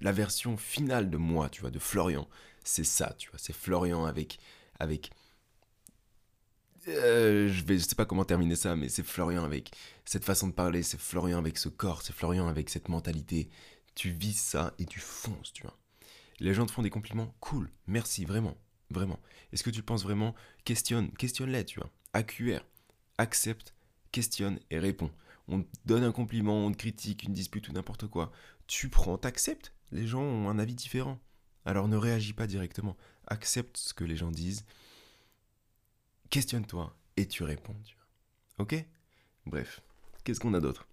la 0.00 0.12
version 0.12 0.56
finale 0.56 1.10
de 1.10 1.16
moi, 1.16 1.48
tu 1.48 1.60
vois, 1.60 1.70
de 1.70 1.78
Florian, 1.78 2.28
c'est 2.64 2.84
ça, 2.84 3.14
tu 3.18 3.30
vois, 3.30 3.38
c'est 3.38 3.54
Florian 3.54 4.04
avec 4.04 4.38
avec 4.78 5.10
euh, 6.88 7.48
je 7.48 7.64
vais 7.64 7.78
je 7.78 7.84
sais 7.84 7.94
pas 7.94 8.04
comment 8.04 8.24
terminer 8.24 8.56
ça 8.56 8.76
mais 8.76 8.88
c'est 8.88 9.04
Florian 9.04 9.44
avec 9.44 9.70
cette 10.04 10.24
façon 10.24 10.48
de 10.48 10.52
parler, 10.52 10.82
c'est 10.82 11.00
Florian 11.00 11.38
avec 11.38 11.58
ce 11.58 11.68
corps, 11.68 12.02
c'est 12.02 12.14
Florian 12.14 12.48
avec 12.48 12.70
cette 12.70 12.88
mentalité. 12.88 13.48
Tu 13.94 14.10
vis 14.10 14.36
ça 14.36 14.74
et 14.78 14.86
tu 14.86 15.00
fonces, 15.00 15.52
tu 15.52 15.62
vois. 15.62 15.78
Les 16.40 16.52
gens 16.52 16.66
te 16.66 16.72
font 16.72 16.82
des 16.82 16.90
compliments, 16.90 17.32
cool, 17.40 17.70
merci 17.86 18.24
vraiment, 18.24 18.56
vraiment. 18.90 19.20
Est-ce 19.52 19.62
que 19.62 19.70
tu 19.70 19.82
penses 19.82 20.02
vraiment 20.02 20.34
Questionne, 20.64 21.10
questionne-les, 21.12 21.64
tu 21.64 21.78
vois. 21.78 21.90
AQR, 22.12 22.60
accepte, 23.18 23.74
questionne 24.10 24.58
et 24.70 24.78
réponds. 24.78 25.10
On 25.46 25.62
te 25.62 25.68
donne 25.86 26.02
un 26.02 26.12
compliment, 26.12 26.66
on 26.66 26.72
te 26.72 26.76
critique, 26.76 27.22
une 27.22 27.32
dispute 27.32 27.68
ou 27.68 27.72
n'importe 27.72 28.08
quoi. 28.08 28.32
Tu 28.66 28.88
prends, 28.88 29.16
t'acceptes 29.16 29.74
les 29.94 30.06
gens 30.06 30.22
ont 30.22 30.48
un 30.48 30.58
avis 30.58 30.74
différent. 30.74 31.18
Alors 31.64 31.88
ne 31.88 31.96
réagis 31.96 32.34
pas 32.34 32.46
directement. 32.46 32.96
Accepte 33.26 33.76
ce 33.76 33.94
que 33.94 34.04
les 34.04 34.16
gens 34.16 34.30
disent. 34.30 34.66
Questionne-toi 36.34 36.92
et 37.16 37.28
tu 37.28 37.44
réponds. 37.44 37.76
Ok? 38.58 38.74
Bref, 39.46 39.82
qu'est-ce 40.24 40.40
qu'on 40.40 40.52
a 40.54 40.58
d'autre? 40.58 40.88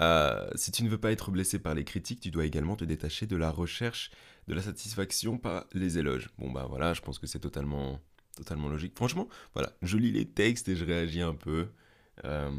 Euh, 0.00 0.50
si 0.56 0.72
tu 0.72 0.82
ne 0.82 0.88
veux 0.88 0.98
pas 0.98 1.12
être 1.12 1.30
blessé 1.30 1.60
par 1.60 1.72
les 1.72 1.84
critiques, 1.84 2.18
tu 2.18 2.32
dois 2.32 2.44
également 2.44 2.74
te 2.74 2.84
détacher 2.84 3.28
de 3.28 3.36
la 3.36 3.52
recherche 3.52 4.10
de 4.48 4.54
la 4.54 4.62
satisfaction 4.62 5.38
par 5.38 5.66
les 5.74 5.96
éloges. 5.96 6.30
Bon 6.38 6.50
bah 6.50 6.66
voilà, 6.68 6.92
je 6.92 7.02
pense 7.02 7.20
que 7.20 7.28
c'est 7.28 7.38
totalement, 7.38 8.00
totalement 8.34 8.68
logique. 8.68 8.96
Franchement, 8.96 9.28
voilà, 9.54 9.72
je 9.80 9.96
lis 9.96 10.10
les 10.10 10.28
textes 10.28 10.68
et 10.68 10.74
je 10.74 10.84
réagis 10.84 11.22
un 11.22 11.36
peu. 11.36 11.68
Euh, 12.24 12.50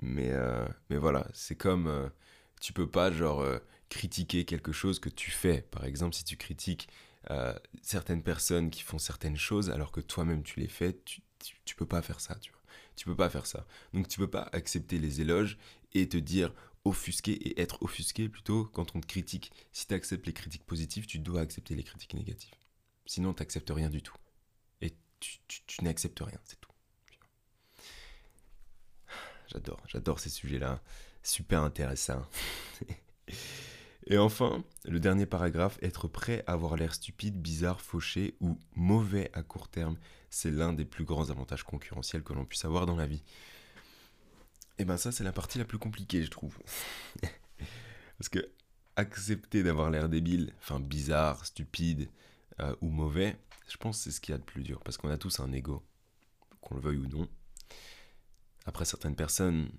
mais, 0.00 0.30
euh, 0.30 0.66
mais 0.88 0.96
voilà, 0.96 1.28
c'est 1.34 1.56
comme 1.56 2.10
tu 2.62 2.72
peux 2.72 2.88
pas, 2.88 3.12
genre, 3.12 3.44
critiquer 3.90 4.46
quelque 4.46 4.72
chose 4.72 5.00
que 5.00 5.10
tu 5.10 5.30
fais. 5.30 5.60
Par 5.70 5.84
exemple, 5.84 6.14
si 6.14 6.24
tu 6.24 6.38
critiques 6.38 6.88
euh, 7.30 7.54
certaines 7.82 8.22
personnes 8.22 8.70
qui 8.70 8.82
font 8.82 8.98
certaines 8.98 9.36
choses 9.36 9.70
alors 9.70 9.92
que 9.92 10.00
toi-même 10.00 10.42
tu 10.42 10.60
les 10.60 10.68
fais, 10.68 10.98
tu, 11.04 11.74
peux 11.76 11.86
pas 11.86 12.02
faire 12.02 12.20
ça, 12.20 12.36
tu. 12.36 12.52
Tu 12.96 13.04
peux 13.04 13.14
pas 13.14 13.30
faire 13.30 13.46
ça. 13.46 13.64
Donc 13.92 14.08
tu 14.08 14.18
peux 14.18 14.30
pas 14.30 14.48
accepter 14.52 14.98
les 14.98 15.20
éloges 15.20 15.56
et 15.94 16.08
te 16.08 16.16
dire 16.16 16.52
offusqué 16.84 17.32
et 17.32 17.60
être 17.60 17.80
offusqué 17.82 18.28
plutôt 18.28 18.64
quand 18.64 18.96
on 18.96 19.00
te 19.00 19.06
critique. 19.06 19.52
Si 19.72 19.86
tu 19.86 19.94
acceptes 19.94 20.26
les 20.26 20.32
critiques 20.32 20.66
positives, 20.66 21.06
tu 21.06 21.20
dois 21.20 21.42
accepter 21.42 21.76
les 21.76 21.84
critiques 21.84 22.14
négatives. 22.14 22.54
Sinon, 23.06 23.34
tu 23.34 23.42
n'acceptes 23.42 23.70
rien 23.70 23.88
du 23.88 24.02
tout. 24.02 24.16
Et 24.80 24.94
tu, 25.20 25.38
tu 25.46 25.84
n'acceptes 25.84 26.18
rien, 26.18 26.40
c'est 26.44 26.60
tout. 26.60 26.72
J'adore, 29.46 29.80
j'adore 29.86 30.18
ces 30.18 30.30
sujets-là. 30.30 30.82
Super 31.22 31.62
intéressant. 31.62 32.26
Et 34.10 34.16
enfin, 34.16 34.64
le 34.86 35.00
dernier 35.00 35.26
paragraphe, 35.26 35.78
être 35.82 36.08
prêt 36.08 36.42
à 36.46 36.52
avoir 36.52 36.76
l'air 36.76 36.94
stupide, 36.94 37.40
bizarre, 37.40 37.82
fauché 37.82 38.36
ou 38.40 38.58
mauvais 38.74 39.30
à 39.34 39.42
court 39.42 39.68
terme, 39.68 39.98
c'est 40.30 40.50
l'un 40.50 40.72
des 40.72 40.86
plus 40.86 41.04
grands 41.04 41.28
avantages 41.28 41.62
concurrentiels 41.62 42.22
que 42.22 42.32
l'on 42.32 42.46
puisse 42.46 42.64
avoir 42.64 42.86
dans 42.86 42.96
la 42.96 43.06
vie. 43.06 43.22
Et 44.78 44.86
ben 44.86 44.96
ça, 44.96 45.12
c'est 45.12 45.24
la 45.24 45.32
partie 45.32 45.58
la 45.58 45.66
plus 45.66 45.78
compliquée, 45.78 46.22
je 46.22 46.30
trouve. 46.30 46.58
Parce 48.18 48.30
que 48.30 48.50
accepter 48.96 49.62
d'avoir 49.62 49.90
l'air 49.90 50.08
débile, 50.08 50.54
enfin 50.58 50.80
bizarre, 50.80 51.44
stupide 51.44 52.08
euh, 52.60 52.74
ou 52.80 52.88
mauvais, 52.88 53.36
je 53.68 53.76
pense 53.76 53.98
que 53.98 54.04
c'est 54.04 54.10
ce 54.10 54.22
qu'il 54.22 54.32
y 54.32 54.34
a 54.34 54.38
de 54.38 54.44
plus 54.44 54.62
dur. 54.62 54.80
Parce 54.84 54.96
qu'on 54.96 55.10
a 55.10 55.18
tous 55.18 55.38
un 55.40 55.52
ego, 55.52 55.84
qu'on 56.62 56.76
le 56.76 56.80
veuille 56.80 56.98
ou 56.98 57.08
non. 57.08 57.28
Après, 58.64 58.86
certaines 58.86 59.16
personnes 59.16 59.70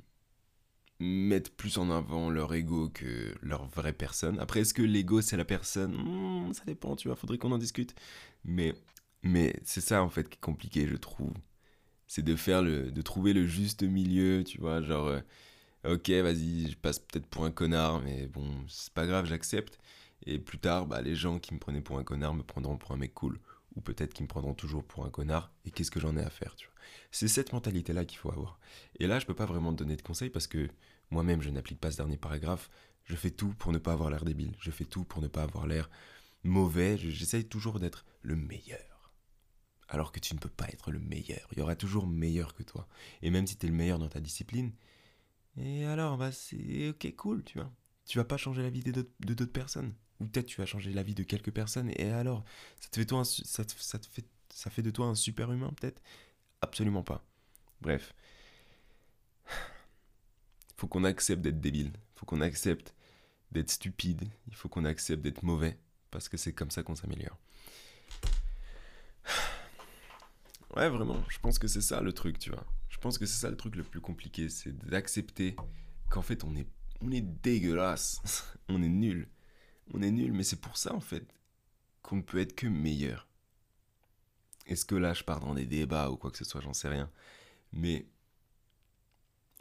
mettent 1.00 1.56
plus 1.56 1.78
en 1.78 1.90
avant 1.92 2.30
leur 2.30 2.54
ego 2.54 2.90
que 2.90 3.34
leur 3.42 3.66
vraie 3.68 3.94
personne. 3.94 4.40
Après, 4.40 4.62
est-ce 4.62 4.74
que 4.74 4.82
l'ego 4.82 5.22
c'est 5.22 5.38
la 5.38 5.46
personne? 5.46 5.96
Hmm, 5.96 6.54
Ça 6.54 6.64
dépend, 6.66 6.96
tu 6.96 7.08
vois, 7.08 7.16
faudrait 7.18 7.38
qu'on 7.38 7.52
en 7.52 7.58
discute. 7.58 7.96
Mais, 8.44 8.74
mais 9.24 9.56
c'est 9.64 9.82
ça 9.82 10.04
en 10.04 10.10
fait 10.10 10.30
qui 10.30 10.38
est 10.38 10.42
compliqué, 10.42 10.88
je 10.88 10.96
trouve. 10.98 11.34
C'est 12.08 12.24
de 12.24 12.36
faire 12.36 12.62
le, 12.64 12.92
de 12.92 13.02
trouver 13.02 13.34
le 13.34 13.46
juste 13.48 13.84
milieu, 13.84 14.44
tu 14.44 14.60
vois, 14.60 14.82
genre, 14.82 15.08
euh, 15.08 15.22
ok, 15.86 16.10
vas-y, 16.10 16.72
je 16.72 16.78
passe 16.78 17.00
peut-être 17.00 17.28
pour 17.28 17.46
un 17.46 17.52
connard, 17.52 18.02
mais 18.02 18.28
bon, 18.28 18.46
c'est 18.68 18.94
pas 18.94 19.08
grave, 19.08 19.26
j'accepte. 19.26 19.80
Et 20.26 20.40
plus 20.40 20.60
tard, 20.60 20.86
bah, 20.88 21.02
les 21.02 21.16
gens 21.16 21.40
qui 21.40 21.54
me 21.54 21.60
prenaient 21.60 21.82
pour 21.82 22.00
un 22.00 22.04
connard 22.04 22.34
me 22.36 22.44
prendront 22.44 22.78
pour 22.78 22.92
un 22.92 22.98
mec 22.98 23.14
cool. 23.14 23.40
Ou 23.76 23.82
peut-être 23.82 24.14
qu'ils 24.14 24.24
me 24.26 24.30
prendront 24.30 24.54
toujours 24.56 24.84
pour 24.84 25.06
un 25.06 25.10
connard. 25.12 25.52
Et 25.66 25.72
qu'est-ce 25.72 25.92
que 25.92 26.00
j'en 26.00 26.18
ai 26.18 26.24
à 26.24 26.30
faire, 26.30 26.56
tu 26.56 26.68
vois 26.68 26.69
C'est 27.12 27.28
cette 27.28 27.54
mentalité-là 27.54 28.06
qu'il 28.06 28.18
faut 28.18 28.32
avoir. 28.32 28.60
Et 29.00 29.08
là, 29.08 29.20
je 29.20 29.26
peux 29.26 29.34
pas 29.34 29.46
vraiment 29.46 29.72
te 29.72 29.78
donner 29.78 29.96
de 29.96 30.02
conseils 30.02 30.30
parce 30.30 30.48
que 30.48 30.70
moi-même, 31.12 31.42
je 31.42 31.50
n'applique 31.50 31.80
pas 31.80 31.92
ce 31.92 31.98
dernier 31.98 32.18
paragraphe. 32.18 32.70
Je 33.06 33.16
fais 33.16 33.32
tout 33.32 33.54
pour 33.58 33.72
ne 33.72 33.78
pas 33.78 33.94
avoir 33.94 34.10
l'air 34.10 34.26
débile. 34.26 34.56
Je 34.60 34.72
fais 34.72 34.86
tout 34.86 35.04
pour 35.04 35.22
ne 35.22 35.28
pas 35.28 35.44
avoir 35.44 35.68
l'air 35.68 35.90
mauvais. 36.44 36.98
J'essaye 36.98 37.46
toujours 37.46 37.80
d'être 37.80 38.06
le 38.22 38.36
meilleur. 38.36 39.14
Alors 39.88 40.12
que 40.12 40.20
tu 40.20 40.36
ne 40.36 40.40
peux 40.40 40.50
pas 40.50 40.68
être 40.68 40.92
le 40.92 41.00
meilleur. 41.00 41.48
Il 41.52 41.60
y 41.60 41.62
aura 41.62 41.76
toujours 41.76 42.06
meilleur 42.06 42.54
que 42.54 42.64
toi. 42.64 42.88
Et 43.22 43.32
même 43.32 43.48
si 43.48 43.58
tu 43.58 43.66
es 43.66 43.70
le 43.70 43.76
meilleur 43.76 43.98
dans 43.98 44.10
ta 44.10 44.20
discipline, 44.20 44.72
et 45.58 45.86
alors, 45.86 46.18
bah 46.18 46.32
c'est 46.32 46.90
ok, 46.90 47.16
cool, 47.16 47.44
tu 47.44 47.58
vois. 47.58 47.72
Tu 48.06 48.18
vas 48.18 48.24
pas 48.24 48.38
changer 48.38 48.62
la 48.62 48.70
vie 48.70 48.84
de 48.84 49.08
d'autres 49.20 49.46
personnes. 49.52 49.94
Ou 50.20 50.26
peut-être 50.26 50.48
tu 50.48 50.60
vas 50.60 50.66
changer 50.66 50.92
la 50.94 51.04
vie 51.04 51.16
de 51.16 51.24
quelques 51.24 51.52
personnes. 51.52 51.92
Et 51.98 52.10
alors, 52.12 52.44
ça 52.80 52.90
te 52.90 52.96
fait, 53.00 53.06
toi 53.06 53.26
ça, 53.26 53.44
ça, 53.46 54.00
te 54.00 54.08
fait, 54.08 54.26
ça 54.50 54.70
fait 54.70 54.82
de 54.82 54.92
toi 54.92 55.08
un 55.08 55.16
super 55.16 55.52
humain, 55.52 55.74
peut-être 55.80 56.02
Absolument 56.62 57.04
pas. 57.04 57.24
Bref 57.82 58.14
faut 60.80 60.88
qu'on 60.88 61.04
accepte 61.04 61.42
d'être 61.42 61.60
débile, 61.60 61.92
faut 62.16 62.26
qu'on 62.26 62.40
accepte 62.42 62.96
d'être 63.52 63.70
stupide, 63.70 64.30
il 64.48 64.56
faut 64.56 64.70
qu'on 64.70 64.86
accepte 64.86 65.22
d'être 65.22 65.44
mauvais, 65.44 65.78
parce 66.10 66.30
que 66.30 66.38
c'est 66.38 66.54
comme 66.54 66.72
ça 66.72 66.84
qu'on 66.84 66.96
s'améliore. 66.96 67.38
Ouais, 70.76 70.88
vraiment, 70.88 71.22
je 71.30 71.40
pense 71.40 71.60
que 71.60 71.68
c'est 71.68 71.82
ça 71.82 72.00
le 72.00 72.14
truc, 72.14 72.40
tu 72.40 72.52
vois. 72.52 72.66
Je 72.90 72.98
pense 72.98 73.18
que 73.18 73.26
c'est 73.26 73.42
ça 73.42 73.50
le 73.50 73.58
truc 73.58 73.76
le 73.76 73.84
plus 73.84 74.00
compliqué, 74.00 74.48
c'est 74.48 74.72
d'accepter 74.72 75.56
qu'en 76.10 76.22
fait 76.22 76.44
on 76.44 76.56
est, 76.56 76.68
on 77.02 77.12
est 77.12 77.22
dégueulasse, 77.22 78.22
on 78.70 78.82
est 78.82 78.90
nul. 78.90 79.28
On 79.94 80.02
est 80.02 80.12
nul, 80.12 80.32
mais 80.32 80.44
c'est 80.44 80.62
pour 80.62 80.78
ça 80.78 80.94
en 80.94 81.02
fait 81.02 81.28
qu'on 82.04 82.18
ne 82.18 82.22
peut 82.22 82.40
être 82.40 82.56
que 82.56 82.68
meilleur. 82.68 83.28
Est-ce 84.70 84.86
que 84.86 84.96
là 84.96 85.14
je 85.14 85.24
pars 85.24 85.40
dans 85.40 85.56
des 85.56 85.66
débats 85.66 86.12
ou 86.12 86.16
quoi 86.16 86.32
que 86.32 86.38
ce 86.38 86.46
soit, 86.46 86.62
j'en 86.62 86.74
sais 86.74 86.88
rien. 86.88 87.10
Mais 87.74 88.06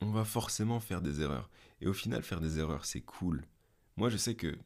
on 0.00 0.10
va 0.10 0.24
forcément 0.24 0.80
faire 0.80 1.00
des 1.00 1.22
erreurs. 1.22 1.50
Et 1.80 1.88
au 1.88 1.94
final, 1.94 2.22
faire 2.22 2.40
des 2.40 2.58
erreurs, 2.58 2.84
c'est 2.84 3.00
cool. 3.00 3.44
Moi, 3.96 4.10
je 4.10 4.16
sais 4.18 4.34
que 4.34 4.56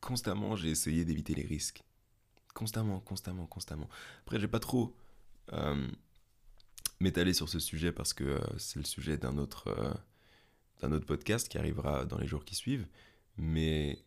constamment, 0.00 0.56
j'ai 0.56 0.70
essayé 0.70 1.04
d'éviter 1.04 1.34
les 1.34 1.44
risques. 1.44 1.82
Constamment, 2.54 3.00
constamment, 3.00 3.46
constamment. 3.46 3.88
Après, 4.22 4.38
j'ai 4.38 4.48
pas 4.48 4.60
trop 4.60 4.96
euh, 5.52 5.88
m'étaler 7.00 7.34
sur 7.34 7.48
ce 7.48 7.58
sujet 7.58 7.90
parce 7.92 8.14
que 8.14 8.24
euh, 8.24 8.58
c'est 8.58 8.78
le 8.78 8.84
sujet 8.84 9.18
d'un 9.18 9.38
autre, 9.38 9.68
euh, 9.68 9.92
d'un 10.80 10.92
autre 10.92 11.06
podcast 11.06 11.48
qui 11.48 11.58
arrivera 11.58 12.04
dans 12.04 12.18
les 12.18 12.28
jours 12.28 12.44
qui 12.44 12.54
suivent. 12.54 12.86
Mais 13.36 14.04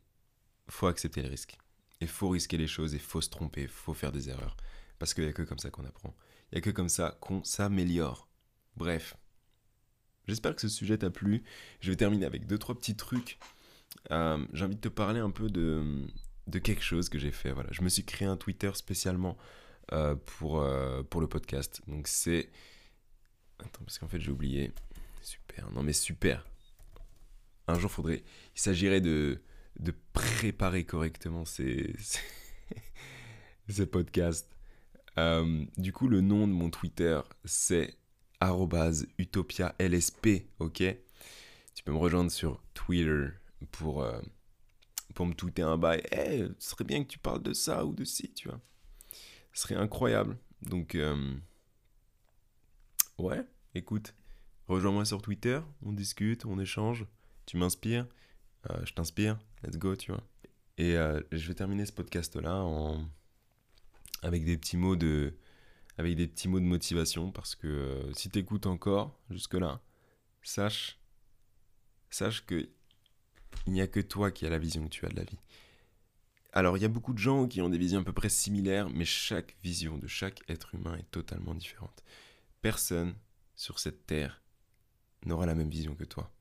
faut 0.70 0.88
accepter 0.88 1.22
les 1.22 1.30
risques. 1.30 1.58
Et 2.00 2.08
faut 2.08 2.30
risquer 2.30 2.58
les 2.58 2.68
choses 2.68 2.96
et 2.96 3.00
faut 3.00 3.22
se 3.22 3.30
tromper, 3.30 3.68
faut 3.68 3.94
faire 3.94 4.12
des 4.14 4.30
erreurs. 4.30 4.56
Parce 5.00 5.14
qu'il 5.14 5.24
n'y 5.24 5.30
a 5.30 5.34
que 5.34 5.42
comme 5.42 5.60
ça 5.60 5.70
qu'on 5.70 5.86
apprend. 5.86 6.16
Il 6.52 6.56
n'y 6.56 6.60
a 6.60 6.62
que 6.62 6.70
comme 6.70 6.90
ça 6.90 7.18
qu'on 7.20 7.44
s'améliore. 7.44 8.28
Bref, 8.76 9.16
J'espère 10.28 10.56
que 10.56 10.62
ce 10.62 10.70
sujet 10.70 10.98
t'a 10.98 11.10
plu. 11.10 11.44
Je 11.82 11.92
vais 11.92 11.98
terminer 11.98 12.26
avec 12.26 12.48
deux 12.48 12.58
trois 12.58 12.76
petits 12.76 12.96
trucs. 12.96 13.40
Euh, 14.12 14.46
j'ai 14.54 14.66
envie 14.66 14.76
de 14.76 14.82
te 14.82 14.88
parler 14.88 15.20
un 15.20 15.32
peu 15.32 15.50
de, 15.50 16.06
de 16.48 16.60
quelque 16.60 16.84
chose 16.84 17.10
que 17.10 17.20
j'ai 17.20 17.32
fait. 17.32 17.52
Voilà, 17.52 17.70
je 17.72 17.82
me 17.82 17.90
suis 17.90 18.06
créé 18.06 18.28
un 18.28 18.38
Twitter 18.38 18.72
spécialement 18.74 19.38
euh, 19.92 20.16
pour, 20.16 20.62
euh, 20.62 21.04
pour 21.04 21.20
le 21.22 21.28
podcast. 21.28 21.82
Donc 21.88 22.08
c'est 22.08 22.50
attends 23.60 23.84
parce 23.84 24.00
qu'en 24.00 24.08
fait 24.08 24.20
j'ai 24.20 24.32
oublié. 24.32 24.72
Super. 25.22 25.70
Non 25.72 25.84
mais 25.84 25.94
super. 25.94 26.48
Un 27.68 27.78
jour 27.80 27.92
faudrait. 27.92 28.24
Il 28.56 28.62
s'agirait 28.62 29.02
de 29.02 29.42
de 29.80 29.94
préparer 30.14 30.86
correctement 30.86 31.46
ces 31.46 31.96
ces, 33.68 33.86
podcasts. 33.88 34.53
Du 35.16 35.94
coup, 35.94 36.08
le 36.08 36.22
nom 36.22 36.48
de 36.48 36.54
mon 36.54 36.70
Twitter, 36.70 37.20
c'est 37.46 37.98
utopia 39.18 39.76
lsp, 39.80 40.46
ok? 40.60 40.84
Tu 41.76 41.84
peux 41.84 41.92
me 41.92 41.98
rejoindre 41.98 42.32
sur 42.32 42.62
Twitter 42.74 43.30
pour, 43.72 44.04
euh, 44.04 44.20
pour 45.16 45.26
me 45.26 45.34
tweeter 45.34 45.62
un 45.62 45.78
bail. 45.78 46.04
Eh, 46.12 46.46
ce 46.60 46.72
serait 46.72 46.84
bien 46.84 47.04
que 47.04 47.10
tu 47.10 47.20
parles 47.20 47.42
de 47.42 47.54
ça 47.54 47.86
ou 47.86 47.94
de 47.94 48.04
ci, 48.04 48.32
tu 48.34 48.48
vois. 48.50 48.60
Ce 49.54 49.64
serait 49.64 49.76
incroyable. 49.76 50.38
Donc, 50.62 50.96
euh, 50.96 51.36
ouais, 53.18 53.44
écoute, 53.76 54.14
rejoins-moi 54.68 55.06
sur 55.06 55.22
Twitter, 55.22 55.60
on 55.82 55.94
discute, 55.94 56.46
on 56.46 56.60
échange, 56.60 57.06
tu 57.46 57.58
m'inspires, 57.58 58.08
euh, 58.70 58.86
je 58.86 58.94
t'inspire, 58.94 59.40
let's 59.64 59.78
go, 59.78 59.96
tu 59.96 60.12
vois. 60.12 60.24
Et 60.78 60.96
je 61.32 61.48
vais 61.48 61.54
terminer 61.54 61.86
ce 61.86 61.92
podcast-là 61.92 62.64
en... 62.64 63.06
avec 64.24 64.46
des 64.46 64.58
petits 64.58 64.78
mots 64.78 64.96
de 64.96 65.36
avec 65.98 66.16
des 66.16 66.28
petits 66.28 66.48
mots 66.48 66.60
de 66.60 66.66
motivation 66.66 67.32
parce 67.32 67.56
que 67.56 67.68
euh, 67.68 68.14
si 68.14 68.30
t'écoutes 68.30 68.66
encore 68.66 69.20
jusque-là, 69.30 69.80
sache, 70.42 71.00
sache 72.10 72.46
que 72.46 72.68
il 73.68 73.74
n'y 73.74 73.82
a 73.82 73.88
que 73.88 74.00
toi 74.00 74.32
qui 74.32 74.46
as 74.46 74.50
la 74.50 74.58
vision 74.58 74.84
que 74.86 74.90
tu 74.90 75.06
as 75.06 75.10
de 75.10 75.16
la 75.16 75.24
vie. 75.24 75.38
Alors 76.52 76.78
il 76.78 76.82
y 76.82 76.86
a 76.86 76.90
beaucoup 76.90 77.14
de 77.14 77.20
gens 77.20 77.48
qui 77.48 77.62
ont 77.62 77.70
des 77.70 77.78
visions 77.78 78.00
à 78.00 78.04
peu 78.04 78.14
près 78.14 78.30
similaires, 78.30 78.90
mais 78.90 79.06
chaque 79.06 79.56
vision 79.64 79.98
de 79.98 80.08
chaque 80.08 80.42
être 80.50 80.74
humain 80.74 80.96
est 80.98 81.12
totalement 81.12 81.54
différente. 81.54 82.04
Personne 82.62 83.14
sur 83.56 83.80
cette 83.80 84.08
terre 84.08 84.42
n'aura 85.26 85.46
la 85.46 85.56
même 85.56 85.70
vision 85.70 85.96
que 85.96 86.04
toi. 86.04 86.32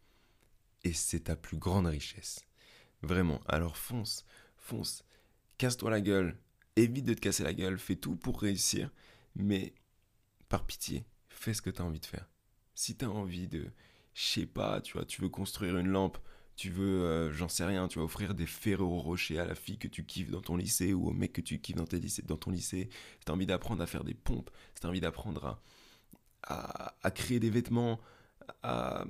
Et 0.84 0.92
c'est 0.92 1.24
ta 1.24 1.36
plus 1.36 1.58
grande 1.58 1.86
richesse. 1.86 2.44
Vraiment. 3.02 3.40
Alors 3.46 3.76
fonce, 3.76 4.24
fonce, 4.56 5.04
casse-toi 5.58 5.90
la 5.90 6.00
gueule, 6.00 6.36
évite 6.76 7.04
de 7.04 7.14
te 7.14 7.20
casser 7.20 7.44
la 7.44 7.54
gueule, 7.54 7.78
fais 7.78 7.96
tout 7.96 8.16
pour 8.16 8.40
réussir. 8.40 8.90
Mais 9.34 9.74
par 10.48 10.66
pitié, 10.66 11.04
fais 11.28 11.54
ce 11.54 11.62
que 11.62 11.70
tu 11.70 11.80
as 11.80 11.84
envie 11.84 12.00
de 12.00 12.06
faire. 12.06 12.28
Si 12.74 12.96
tu 12.96 13.04
as 13.04 13.10
envie 13.10 13.48
de, 13.48 13.70
je 14.14 14.22
sais 14.22 14.46
pas, 14.46 14.80
tu 14.80 14.94
vois, 14.94 15.04
tu 15.04 15.20
veux 15.20 15.28
construire 15.28 15.76
une 15.78 15.88
lampe, 15.88 16.18
tu 16.56 16.70
veux, 16.70 17.02
euh, 17.02 17.32
j'en 17.32 17.48
sais 17.48 17.64
rien, 17.64 17.88
tu 17.88 17.98
vas 17.98 18.04
offrir 18.04 18.34
des 18.34 18.46
Ferrero 18.46 19.00
Rocher 19.00 19.38
à 19.38 19.46
la 19.46 19.54
fille 19.54 19.78
que 19.78 19.88
tu 19.88 20.04
kiffes 20.04 20.30
dans 20.30 20.42
ton 20.42 20.56
lycée 20.56 20.92
ou 20.92 21.08
au 21.08 21.12
mec 21.12 21.32
que 21.32 21.40
tu 21.40 21.58
kiffes 21.60 21.76
dans, 21.76 22.36
ton 22.36 22.50
lycée. 22.50 22.88
Si 23.18 23.24
tu 23.24 23.32
as 23.32 23.34
envie 23.34 23.46
d'apprendre 23.46 23.82
à 23.82 23.86
faire 23.86 24.04
des 24.04 24.14
pompes, 24.14 24.50
si 24.74 24.80
tu 24.80 24.86
as 24.86 24.90
envie 24.90 25.00
d'apprendre 25.00 25.60
à, 26.42 26.94
à, 27.02 27.10
créer 27.10 27.40
des 27.40 27.50
vêtements, 27.50 28.00
à, 28.62 29.04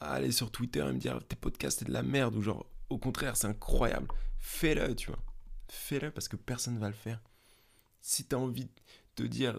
aller 0.00 0.30
sur 0.30 0.50
Twitter 0.50 0.80
et 0.80 0.92
me 0.92 0.98
dire 0.98 1.20
tes 1.26 1.36
podcasts 1.36 1.80
c'est 1.80 1.86
de 1.86 1.92
la 1.92 2.02
merde 2.02 2.36
ou 2.36 2.42
genre 2.42 2.66
au 2.90 2.98
contraire 2.98 3.36
c'est 3.36 3.46
incroyable, 3.46 4.08
fais-le, 4.38 4.94
tu 4.94 5.08
vois. 5.08 5.18
Fais-le 5.68 6.10
parce 6.10 6.28
que 6.28 6.36
personne 6.36 6.78
va 6.78 6.88
le 6.88 6.94
faire. 6.94 7.22
Si 8.00 8.26
tu 8.26 8.34
as 8.34 8.38
envie 8.38 8.70
te 9.14 9.22
dire 9.22 9.58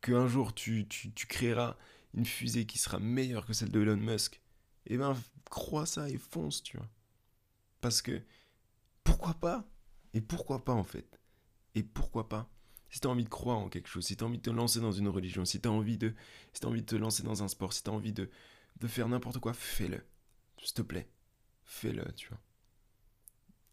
qu'un 0.00 0.26
jour 0.26 0.54
tu, 0.54 0.86
tu, 0.88 1.26
créeras 1.26 1.76
une 2.14 2.26
fusée 2.26 2.66
qui 2.66 2.78
sera 2.78 2.98
meilleure 2.98 3.46
que 3.46 3.52
celle 3.52 3.70
de 3.70 3.80
Elon 3.80 3.96
Musk, 3.96 4.40
eh 4.86 4.96
ben 4.96 5.16
crois 5.50 5.86
ça 5.86 6.08
et 6.08 6.18
fonce, 6.18 6.62
tu 6.62 6.76
vois. 6.76 6.88
Parce 7.80 8.02
que 8.02 8.22
pourquoi 9.02 9.34
pas? 9.34 9.68
Et 10.14 10.20
pourquoi 10.20 10.64
pas 10.64 10.72
en 10.72 10.84
fait? 10.84 11.20
Et 11.74 11.82
pourquoi 11.82 12.28
pas? 12.28 12.50
Si 12.88 13.00
tu 13.00 13.08
as 13.08 13.10
envie 13.10 13.24
de 13.24 13.28
croire 13.28 13.58
en 13.58 13.68
quelque 13.68 13.88
chose, 13.88 14.06
si 14.06 14.16
tu 14.16 14.22
as 14.22 14.26
envie 14.26 14.38
de 14.38 14.42
te 14.42 14.50
lancer 14.50 14.80
dans 14.80 14.92
une 14.92 15.08
religion, 15.08 15.44
si 15.44 15.60
tu 15.60 15.68
as 15.68 15.72
envie 15.72 15.98
de 15.98 16.14
si 16.52 16.64
envie 16.64 16.82
de 16.82 16.86
te 16.86 16.96
lancer 16.96 17.22
dans 17.22 17.42
un 17.42 17.48
sport, 17.48 17.72
si 17.72 17.82
tu 17.82 17.90
as 17.90 17.92
envie 17.92 18.12
de, 18.12 18.30
de 18.80 18.86
faire 18.86 19.08
n'importe 19.08 19.38
quoi, 19.38 19.52
fais-le. 19.52 20.04
S'il 20.62 20.74
te 20.74 20.82
plaît. 20.82 21.08
Fais-le, 21.64 22.04
tu 22.12 22.28
vois. 22.28 22.40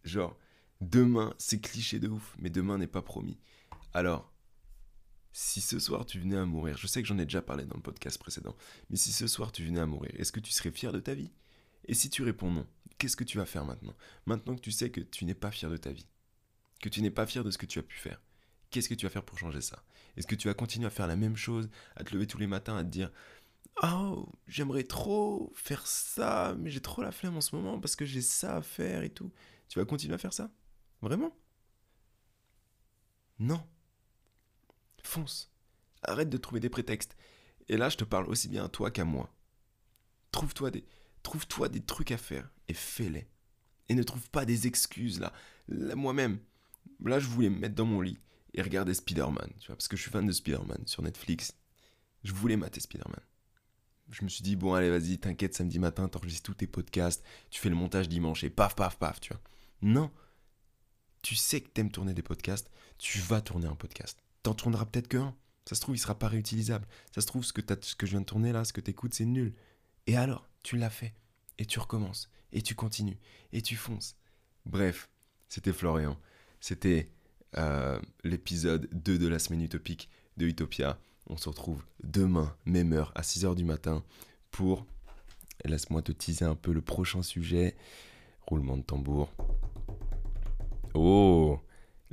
Genre, 0.03 0.37
demain, 0.81 1.33
c'est 1.37 1.61
cliché 1.61 1.99
de 1.99 2.09
ouf, 2.09 2.35
mais 2.39 2.49
demain 2.49 2.77
n'est 2.77 2.87
pas 2.87 3.01
promis. 3.01 3.39
Alors, 3.93 4.31
si 5.31 5.61
ce 5.61 5.79
soir 5.79 6.05
tu 6.05 6.19
venais 6.19 6.35
à 6.35 6.45
mourir, 6.45 6.77
je 6.77 6.87
sais 6.87 7.01
que 7.01 7.07
j'en 7.07 7.17
ai 7.17 7.25
déjà 7.25 7.41
parlé 7.41 7.65
dans 7.65 7.75
le 7.75 7.81
podcast 7.81 8.17
précédent, 8.17 8.55
mais 8.89 8.97
si 8.97 9.11
ce 9.11 9.27
soir 9.27 9.51
tu 9.51 9.65
venais 9.65 9.79
à 9.79 9.85
mourir, 9.85 10.11
est-ce 10.15 10.31
que 10.31 10.39
tu 10.39 10.51
serais 10.51 10.71
fier 10.71 10.91
de 10.91 10.99
ta 10.99 11.13
vie? 11.13 11.31
Et 11.85 11.93
si 11.93 12.09
tu 12.09 12.23
réponds 12.23 12.51
non, 12.51 12.67
qu'est-ce 12.97 13.15
que 13.15 13.23
tu 13.23 13.37
vas 13.37 13.45
faire 13.45 13.65
maintenant? 13.65 13.95
Maintenant 14.25 14.55
que 14.55 14.61
tu 14.61 14.71
sais 14.71 14.91
que 14.91 15.01
tu 15.01 15.25
n'es 15.25 15.33
pas 15.33 15.51
fier 15.51 15.69
de 15.69 15.77
ta 15.77 15.91
vie, 15.91 16.07
que 16.81 16.89
tu 16.89 17.01
n'es 17.01 17.11
pas 17.11 17.25
fier 17.25 17.43
de 17.43 17.51
ce 17.51 17.57
que 17.57 17.65
tu 17.65 17.79
as 17.79 17.83
pu 17.83 17.97
faire, 17.97 18.21
qu'est-ce 18.69 18.89
que 18.89 18.95
tu 18.95 19.05
vas 19.05 19.09
faire 19.09 19.23
pour 19.23 19.37
changer 19.37 19.61
ça? 19.61 19.83
Est-ce 20.17 20.27
que 20.27 20.35
tu 20.35 20.47
vas 20.47 20.53
continuer 20.53 20.87
à 20.87 20.91
faire 20.91 21.07
la 21.07 21.15
même 21.15 21.37
chose, 21.37 21.69
à 21.95 22.03
te 22.03 22.13
lever 22.13 22.27
tous 22.27 22.37
les 22.37 22.47
matins, 22.47 22.75
à 22.75 22.83
te 22.83 22.89
dire 22.89 23.11
Oh, 23.83 24.29
j'aimerais 24.47 24.83
trop 24.83 25.51
faire 25.55 25.87
ça, 25.87 26.55
mais 26.59 26.69
j'ai 26.69 26.81
trop 26.81 27.01
la 27.01 27.11
flemme 27.11 27.37
en 27.37 27.41
ce 27.41 27.55
moment 27.55 27.79
parce 27.79 27.95
que 27.95 28.05
j'ai 28.05 28.21
ça 28.21 28.57
à 28.57 28.61
faire 28.61 29.03
et 29.03 29.09
tout. 29.09 29.31
Tu 29.69 29.79
vas 29.79 29.85
continuer 29.85 30.13
à 30.15 30.17
faire 30.17 30.33
ça? 30.33 30.51
Vraiment? 31.01 31.35
Non. 33.39 33.63
Fonce. 35.03 35.51
Arrête 36.03 36.29
de 36.29 36.37
trouver 36.37 36.59
des 36.59 36.69
prétextes. 36.69 37.15
Et 37.67 37.77
là, 37.77 37.89
je 37.89 37.97
te 37.97 38.03
parle 38.03 38.27
aussi 38.27 38.49
bien 38.49 38.65
à 38.65 38.69
toi 38.69 38.91
qu'à 38.91 39.05
moi. 39.05 39.33
Trouve-toi 40.31 40.71
des, 40.71 40.85
trouve-toi 41.23 41.69
des 41.69 41.81
trucs 41.81 42.11
à 42.11 42.17
faire 42.17 42.49
et 42.67 42.73
fais-les. 42.73 43.27
Et 43.89 43.95
ne 43.95 44.03
trouve 44.03 44.29
pas 44.29 44.45
des 44.45 44.67
excuses 44.67 45.19
là. 45.19 45.33
là 45.67 45.95
Moi-même, 45.95 46.39
là, 47.03 47.19
je 47.19 47.27
voulais 47.27 47.49
me 47.49 47.59
mettre 47.59 47.75
dans 47.75 47.85
mon 47.85 48.01
lit 48.01 48.17
et 48.53 48.61
regarder 48.61 48.93
Spider-Man, 48.93 49.53
tu 49.59 49.67
vois, 49.67 49.75
parce 49.75 49.87
que 49.87 49.97
je 49.97 50.01
suis 50.01 50.11
fan 50.11 50.25
de 50.25 50.31
Spider-Man 50.31 50.83
sur 50.85 51.01
Netflix. 51.03 51.57
Je 52.23 52.33
voulais 52.33 52.57
mater 52.57 52.79
Spider-Man. 52.79 53.21
Je 54.09 54.23
me 54.23 54.29
suis 54.29 54.43
dit, 54.43 54.55
bon, 54.55 54.73
allez, 54.73 54.89
vas-y, 54.89 55.17
t'inquiète, 55.17 55.55
samedi 55.55 55.79
matin, 55.79 56.07
t'enregistres 56.07 56.51
tous 56.51 56.55
tes 56.55 56.67
podcasts, 56.67 57.23
tu 57.49 57.61
fais 57.61 57.69
le 57.69 57.75
montage 57.75 58.09
dimanche 58.09 58.43
et 58.43 58.49
paf, 58.49 58.75
paf, 58.75 58.97
paf, 58.97 59.19
tu 59.21 59.33
vois. 59.33 59.41
Non. 59.81 60.11
Tu 61.21 61.35
sais 61.35 61.61
que 61.61 61.69
t'aimes 61.69 61.91
tourner 61.91 62.13
des 62.13 62.21
podcasts, 62.21 62.69
tu 62.97 63.19
vas 63.19 63.41
tourner 63.41 63.67
un 63.67 63.75
podcast. 63.75 64.17
T'en 64.43 64.53
tourneras 64.53 64.85
peut-être 64.85 65.07
qu'un. 65.07 65.35
Ça 65.65 65.75
se 65.75 65.81
trouve, 65.81 65.95
il 65.95 65.99
sera 65.99 66.17
pas 66.17 66.27
réutilisable. 66.27 66.87
Ça 67.13 67.21
se 67.21 67.27
trouve, 67.27 67.43
ce 67.43 67.53
que, 67.53 67.61
que 67.61 68.05
je 68.05 68.11
viens 68.11 68.21
de 68.21 68.25
tourner 68.25 68.51
là, 68.51 68.63
ce 68.65 68.73
que 68.73 68.81
t'écoutes, 68.81 69.13
c'est 69.13 69.25
nul. 69.25 69.53
Et 70.07 70.17
alors, 70.17 70.49
tu 70.63 70.77
l'as 70.77 70.89
fait. 70.89 71.13
Et 71.57 71.65
tu 71.65 71.79
recommences. 71.79 72.29
Et 72.51 72.61
tu 72.61 72.73
continues. 72.73 73.19
Et 73.53 73.61
tu 73.61 73.75
fonces. 73.75 74.15
Bref, 74.65 75.09
c'était 75.47 75.73
Florian. 75.73 76.17
C'était 76.59 77.09
euh, 77.57 77.99
l'épisode 78.23 78.87
2 78.91 79.17
de 79.19 79.27
la 79.27 79.39
semaine 79.39 79.61
utopique 79.61 80.09
de 80.37 80.47
Utopia. 80.47 80.99
On 81.27 81.37
se 81.37 81.49
retrouve 81.49 81.83
demain, 82.03 82.55
même 82.65 82.93
heure, 82.93 83.11
à 83.15 83.21
6h 83.21 83.55
du 83.55 83.63
matin, 83.63 84.03
pour, 84.49 84.85
laisse-moi 85.65 86.01
te 86.01 86.11
teaser 86.11 86.45
un 86.45 86.55
peu 86.55 86.71
le 86.71 86.81
prochain 86.81 87.23
sujet, 87.23 87.75
roulement 88.47 88.77
de 88.77 88.83
tambour. 88.83 89.31
Oh, 90.93 91.59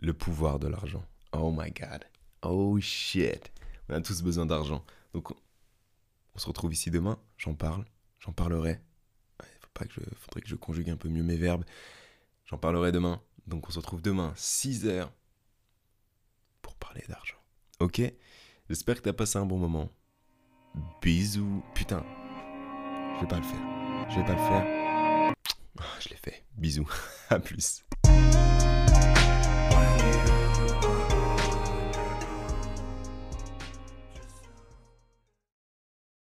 le 0.00 0.12
pouvoir 0.12 0.58
de 0.58 0.68
l'argent. 0.68 1.04
Oh 1.32 1.50
my 1.50 1.70
god. 1.70 2.04
Oh 2.42 2.78
shit. 2.80 3.50
On 3.88 3.94
a 3.94 4.00
tous 4.00 4.22
besoin 4.22 4.46
d'argent. 4.46 4.84
Donc, 5.12 5.30
on 5.32 6.38
se 6.38 6.46
retrouve 6.46 6.72
ici 6.72 6.90
demain. 6.90 7.18
J'en 7.36 7.54
parle. 7.54 7.84
J'en 8.20 8.32
parlerai. 8.32 8.80
Il 9.40 9.60
faut 9.60 9.70
pas 9.74 9.84
que 9.84 9.94
je, 9.94 10.00
faudrait 10.16 10.40
que 10.40 10.48
je 10.48 10.56
conjugue 10.56 10.90
un 10.90 10.96
peu 10.96 11.08
mieux 11.08 11.22
mes 11.22 11.36
verbes. 11.36 11.64
J'en 12.44 12.58
parlerai 12.58 12.92
demain. 12.92 13.20
Donc, 13.46 13.68
on 13.68 13.70
se 13.70 13.78
retrouve 13.78 14.02
demain, 14.02 14.32
6 14.36 14.84
h 14.86 15.08
pour 16.60 16.74
parler 16.76 17.02
d'argent. 17.08 17.38
Ok? 17.80 18.02
J'espère 18.68 18.96
que 18.96 19.00
t'as 19.00 19.12
passé 19.12 19.38
un 19.38 19.46
bon 19.46 19.58
moment. 19.58 19.90
Bisous. 21.00 21.62
Putain, 21.74 22.04
je 23.16 23.22
vais 23.22 23.28
pas 23.28 23.38
le 23.38 23.42
faire. 23.42 24.10
Je 24.10 24.16
vais 24.16 24.24
pas 24.24 24.32
le 24.32 24.38
faire. 24.38 25.34
Ah, 25.78 25.84
je 26.00 26.10
l'ai 26.10 26.16
fait. 26.16 26.44
Bisous. 26.56 26.88
à 27.30 27.38
plus. 27.40 27.84